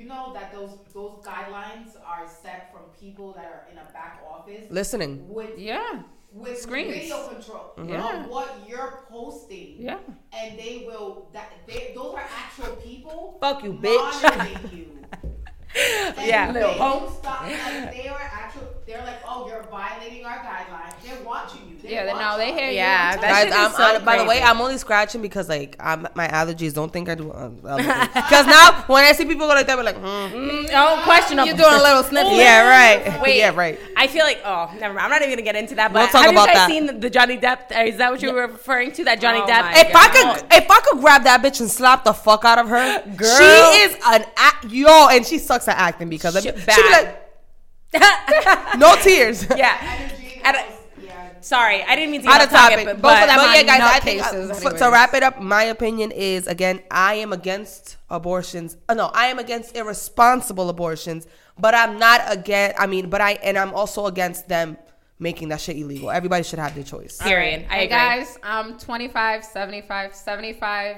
That 0.08 0.52
they, 0.52 0.58
that 0.58 0.62
you 0.62 0.68
know 0.68 0.68
that 0.68 0.92
those 0.92 0.92
those 0.92 1.24
guidelines 1.24 1.96
are 2.06 2.28
set 2.42 2.72
from 2.72 2.82
people 3.00 3.32
that 3.32 3.44
are 3.44 3.66
in 3.72 3.78
a 3.78 3.84
back 3.92 4.22
office 4.30 4.70
Listening. 4.70 5.28
with 5.28 5.58
Yeah, 5.58 6.02
with 6.32 6.58
Screens. 6.58 6.94
video 6.94 7.28
control 7.28 7.74
mm-hmm. 7.78 7.88
Yeah. 7.88 8.24
of 8.24 8.30
what 8.30 8.58
you're 8.68 9.04
posting. 9.08 9.76
yeah. 9.78 9.98
and 10.32 10.58
they 10.58 10.84
will 10.86 11.28
that 11.32 11.52
they 11.66 11.92
those 11.94 12.14
are 12.14 12.24
actual 12.36 12.76
people. 12.76 13.38
Fuck 13.40 13.64
you, 13.64 13.72
bitch. 13.74 14.72
you. 14.72 14.98
And 15.76 16.26
Yeah. 16.26 16.52
they 16.52 16.60
Little 16.60 16.74
hoe. 16.74 17.00
don't 17.00 17.14
stop. 17.18 17.42
Like 17.42 17.92
they 17.92 18.08
are 18.08 18.20
actual. 18.20 18.62
They're 18.86 18.98
like, 19.02 19.20
oh, 19.26 19.48
you're 19.48 19.62
violating 19.70 20.24
our 20.26 20.38
guidelines. 20.38 20.92
They're 21.02 21.22
watching 21.24 21.60
you. 21.68 21.76
They 21.82 21.92
Yeah, 21.94 22.04
then 22.04 22.14
watch 22.14 22.22
now 22.22 22.36
they 22.36 22.52
hear 22.52 22.68
you. 22.68 22.76
Yeah, 22.76 23.12
I'm 23.14 23.20
that 23.20 23.30
Guys, 23.30 23.44
shit 23.44 23.52
you. 23.54 23.58
I'm, 23.64 23.72
so 23.72 23.82
I'm- 23.82 24.04
by 24.04 24.18
the 24.18 24.24
way. 24.24 24.42
I'm 24.42 24.60
only 24.60 24.78
scratching 24.78 25.22
because 25.22 25.48
like 25.48 25.76
I'm, 25.80 26.06
my 26.14 26.28
allergies. 26.28 26.74
Don't 26.74 26.92
think 26.92 27.08
I 27.08 27.14
do. 27.14 27.24
Because 27.24 28.46
now 28.46 28.84
when 28.86 29.04
I 29.04 29.12
see 29.12 29.24
people 29.24 29.46
go 29.48 29.54
like 29.54 29.66
that, 29.66 29.76
we're 29.76 29.82
like, 29.84 29.96
hmm. 29.96 30.66
oh, 30.74 31.00
questionable. 31.04 31.46
You're 31.46 31.56
doing 31.56 31.74
a 31.74 31.82
little 31.82 32.02
sniffy. 32.04 32.36
yeah, 32.36 32.68
right. 32.68 33.20
Wait, 33.22 33.38
yeah, 33.38 33.54
right. 33.54 33.78
I 33.96 34.06
feel 34.06 34.24
like 34.24 34.40
oh, 34.44 34.70
never 34.78 34.94
mind. 34.94 35.04
I'm 35.06 35.10
not 35.10 35.22
even 35.22 35.30
gonna 35.32 35.42
get 35.42 35.56
into 35.56 35.74
that. 35.76 35.92
But 35.92 36.00
We'll 36.00 36.08
talk 36.08 36.22
have 36.26 36.32
about 36.32 36.48
you 36.48 36.54
guys 36.54 36.56
that. 36.56 36.68
seen 36.68 36.86
the, 36.86 36.92
the 36.92 37.10
Johnny 37.10 37.38
Depp? 37.38 37.72
uh, 37.74 37.80
Is 37.84 37.96
that 37.96 38.10
what 38.12 38.22
you 38.22 38.32
were 38.32 38.42
referring 38.48 38.92
to? 38.92 39.04
That 39.04 39.20
Johnny 39.20 39.40
Oh 39.40 39.46
Depp? 39.46 39.62
my 39.62 39.80
If 39.80 39.94
I 39.96 40.08
could, 40.08 40.44
if 40.62 40.70
I 40.70 40.80
could 40.80 41.00
grab 41.00 41.24
that 41.24 41.42
bitch 41.42 41.60
and 41.60 41.70
slap 41.70 42.04
the 42.04 42.12
fuck 42.12 42.44
out 42.44 42.58
of 42.58 42.68
her, 42.68 43.02
Girl. 43.16 43.38
she 43.38 43.44
is 43.82 43.94
an 44.06 44.24
act, 44.36 44.64
yo, 44.66 45.08
and 45.08 45.24
she 45.26 45.38
sucks 45.38 45.63
at 45.68 45.78
acting 45.78 46.08
because 46.08 46.36
of 46.36 46.42
Shit 46.42 46.56
it. 46.56 46.70
She 46.72 46.82
be 46.82 46.88
like, 46.90 48.78
no 48.78 48.96
tears. 48.96 49.46
yeah. 49.56 50.10
At 50.42 50.54
a- 50.56 50.74
yeah. 51.02 51.30
Sorry, 51.40 51.82
I 51.82 51.94
didn't 51.96 52.10
mean 52.12 52.22
to 52.22 52.28
out 52.28 52.42
of 52.42 52.52
off 52.52 52.70
topic. 52.70 52.86
but, 52.86 53.02
Both 53.02 53.12
of 53.22 53.36
but 53.36 53.54
yeah, 53.56 53.62
guys, 53.62 53.80
I 53.82 54.00
think 54.00 54.22
nutcases 54.22 54.64
uh, 54.64 54.78
to 54.78 54.90
wrap 54.90 55.14
it 55.14 55.22
up, 55.22 55.40
my 55.40 55.64
opinion 55.64 56.10
is 56.10 56.46
again, 56.46 56.80
I 56.90 57.14
am 57.14 57.32
against 57.32 57.96
abortions. 58.10 58.76
Uh, 58.88 58.94
no, 58.94 59.06
I 59.06 59.26
am 59.26 59.38
against 59.38 59.76
irresponsible 59.76 60.68
abortions, 60.70 61.26
but 61.58 61.74
I'm 61.74 61.98
not 61.98 62.22
against. 62.26 62.80
I 62.80 62.86
mean, 62.86 63.10
but 63.10 63.20
I 63.20 63.32
and 63.32 63.58
I'm 63.58 63.74
also 63.74 64.06
against 64.06 64.48
them 64.48 64.76
making 65.18 65.48
that 65.48 65.60
shit 65.60 65.76
illegal. 65.76 66.10
Everybody 66.10 66.42
should 66.44 66.58
have 66.58 66.74
their 66.74 66.82
choice. 66.84 67.18
Period. 67.18 67.66
I 67.70 67.74
Hey 67.74 67.84
agree. 67.84 67.96
guys, 67.96 68.38
I'm 68.42 68.78
25, 68.78 69.44
75, 69.44 70.14
75. 70.14 70.96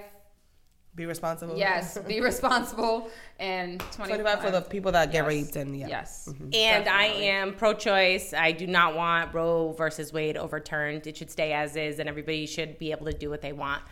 Be 0.96 1.06
responsible. 1.06 1.56
Yes, 1.56 1.98
be 2.08 2.20
responsible. 2.32 3.10
And 3.38 3.78
25, 3.92 4.08
25 4.16 4.40
for 4.42 4.50
the 4.50 4.62
people 4.62 4.92
that 4.92 5.12
get 5.12 5.18
Yes. 5.24 5.26
raped 5.28 5.56
and 5.56 5.78
yeah. 5.78 5.86
Yes. 5.88 6.28
And 6.54 6.88
I 6.88 7.04
am 7.04 7.54
pro-choice. 7.54 8.32
I 8.32 8.52
do 8.52 8.66
not 8.66 8.96
want 8.96 9.34
Roe 9.34 9.72
versus 9.72 10.12
Wade 10.12 10.36
overturned. 10.38 11.06
It 11.06 11.16
should 11.18 11.30
stay 11.30 11.52
as 11.52 11.76
is, 11.76 11.98
and 11.98 12.08
everybody 12.08 12.46
should 12.46 12.78
be 12.78 12.90
able 12.92 13.06
to 13.06 13.12
do 13.12 13.28
what 13.30 13.42
they 13.42 13.52
want. 13.52 13.82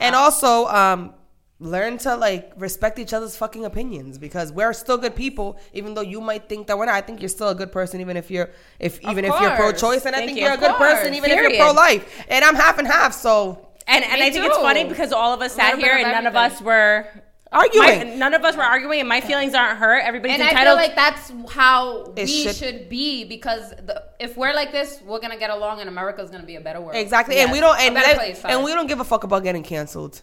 And 0.00 0.14
also, 0.16 0.66
um, 0.66 1.14
learn 1.60 1.98
to 1.98 2.14
like 2.16 2.52
respect 2.56 3.00
each 3.00 3.12
other's 3.12 3.36
fucking 3.36 3.64
opinions 3.64 4.16
because 4.16 4.52
we're 4.52 4.72
still 4.72 4.96
good 4.96 5.14
people, 5.16 5.58
even 5.72 5.94
though 5.94 6.02
you 6.02 6.20
might 6.20 6.48
think 6.48 6.66
that 6.68 6.76
we're 6.78 6.86
not. 6.86 6.94
I 6.94 7.00
think 7.00 7.20
you're 7.20 7.28
still 7.28 7.48
a 7.48 7.54
good 7.54 7.70
person, 7.72 8.00
even 8.00 8.16
if 8.16 8.30
you're 8.30 8.50
if 8.80 9.00
even 9.02 9.24
if 9.24 9.40
you're 9.40 9.54
pro-choice, 9.56 10.06
and 10.06 10.14
I 10.16 10.24
think 10.26 10.38
you. 10.38 10.44
you. 10.44 10.48
are 10.48 10.52
a 10.52 10.54
Of 10.54 10.60
good 10.60 10.74
person, 10.76 11.04
course. 11.06 11.16
even 11.16 11.30
if 11.30 11.40
you're 11.52 11.60
pro-life. 11.64 12.24
And 12.28 12.44
I'm 12.44 12.54
half 12.56 12.78
and 12.78 12.86
half, 12.88 13.12
so 13.12 13.67
And 13.88 14.04
and 14.04 14.20
Me 14.20 14.26
I 14.26 14.30
think 14.30 14.44
it's 14.44 14.58
funny 14.58 14.84
because 14.84 15.12
all 15.12 15.32
of 15.32 15.40
us 15.40 15.54
sat 15.54 15.78
here 15.78 15.94
and 15.94 16.02
none 16.12 16.26
of 16.26 16.36
us 16.36 16.60
were 16.60 17.06
arguing. 17.50 18.08
my- 18.10 18.14
none 18.16 18.34
of 18.34 18.44
us 18.44 18.54
were 18.56 18.62
arguing, 18.62 19.00
and 19.00 19.08
my 19.08 19.22
feelings 19.22 19.54
aren't 19.54 19.78
hurt. 19.78 20.00
Everybody's 20.04 20.34
And 20.34 20.42
I 20.42 20.48
feel 20.50 20.58
entitled. 20.58 20.76
like 20.78 20.94
that's 20.94 21.32
how 21.54 22.12
It 22.14 22.26
we 22.26 22.26
should- 22.26 22.54
should, 22.56 22.88
be 22.90 23.24
because 23.24 23.70
the, 23.70 24.02
if 24.20 24.36
we're 24.36 24.52
like 24.52 24.70
this, 24.72 25.00
we're 25.06 25.20
gonna 25.20 25.38
get 25.38 25.48
along, 25.48 25.80
and 25.80 25.88
America's 25.88 26.30
gonna 26.30 26.42
be 26.44 26.56
a 26.56 26.60
better 26.60 26.80
world. 26.80 26.96
exactly, 26.96 27.36
and 27.38 27.50
we 27.50 27.60
don't 27.60 27.80
and, 27.80 27.94
better 27.94 28.14
place, 28.16 28.44
and 28.44 28.62
we 28.62 28.74
don't 28.74 28.86
give 28.86 29.00
a 29.00 29.04
fuck 29.04 29.24
about 29.24 29.42
getting 29.42 29.62
canceled. 29.62 30.20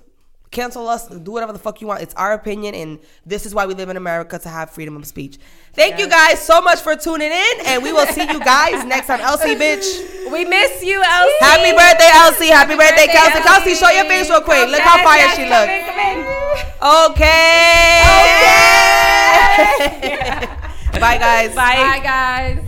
Cancel 0.52 0.88
us, 0.88 1.08
do 1.08 1.32
whatever 1.32 1.52
the 1.52 1.60
fuck 1.60 1.82
you 1.82 1.88
want. 1.88 2.02
It's 2.02 2.14
our 2.16 2.32
opinion, 2.34 2.76
and 2.76 3.00
this 3.26 3.46
is 3.46 3.54
why 3.54 3.66
we 3.66 3.74
live 3.74 3.90
in 3.90 3.98
America 3.98 4.40
to 4.40 4.48
have 4.50 4.70
freedom 4.70 4.96
of 4.96 5.06
speech. 5.06 5.38
Thank 5.74 6.00
you 6.00 6.08
guys 6.08 6.40
so 6.40 6.62
much 6.62 6.80
for 6.80 6.96
tuning 6.96 7.32
in, 7.32 7.54
and 7.66 7.84
we 7.84 7.92
will 7.92 8.06
see 8.08 8.22
you 8.22 8.40
guys 8.40 8.86
next 8.86 9.08
time. 9.08 9.20
Elsie, 9.20 9.56
bitch. 9.60 10.32
we 10.32 10.46
miss 10.46 10.82
you, 10.84 11.02
Elsie. 11.04 11.32
Happy 11.42 11.72
birthday, 11.76 12.10
Elsie. 12.14 12.48
Happy, 12.48 12.76
birthday, 12.76 13.06
birthday, 13.08 13.12
Kelsey. 13.12 13.42
Kelsey, 13.44 13.76
show 13.76 13.90
your 13.90 14.06
face 14.06 14.30
real 14.30 14.42
quick. 14.42 14.68
Look 14.70 14.80
Yes, 14.80 14.88
how 14.88 15.04
fire 15.04 15.18
yes, 15.20 15.36
she 15.36 15.44
come 15.44 15.60
looks. 15.60 15.74
in, 15.74 15.86
come 15.86 16.00
in. 16.00 16.18
Okay. 17.12 18.02
Bye, 21.00 21.18
guys. 21.18 21.54
Bye. 21.56 21.76
Bye, 21.76 22.00
guys. 22.02 22.65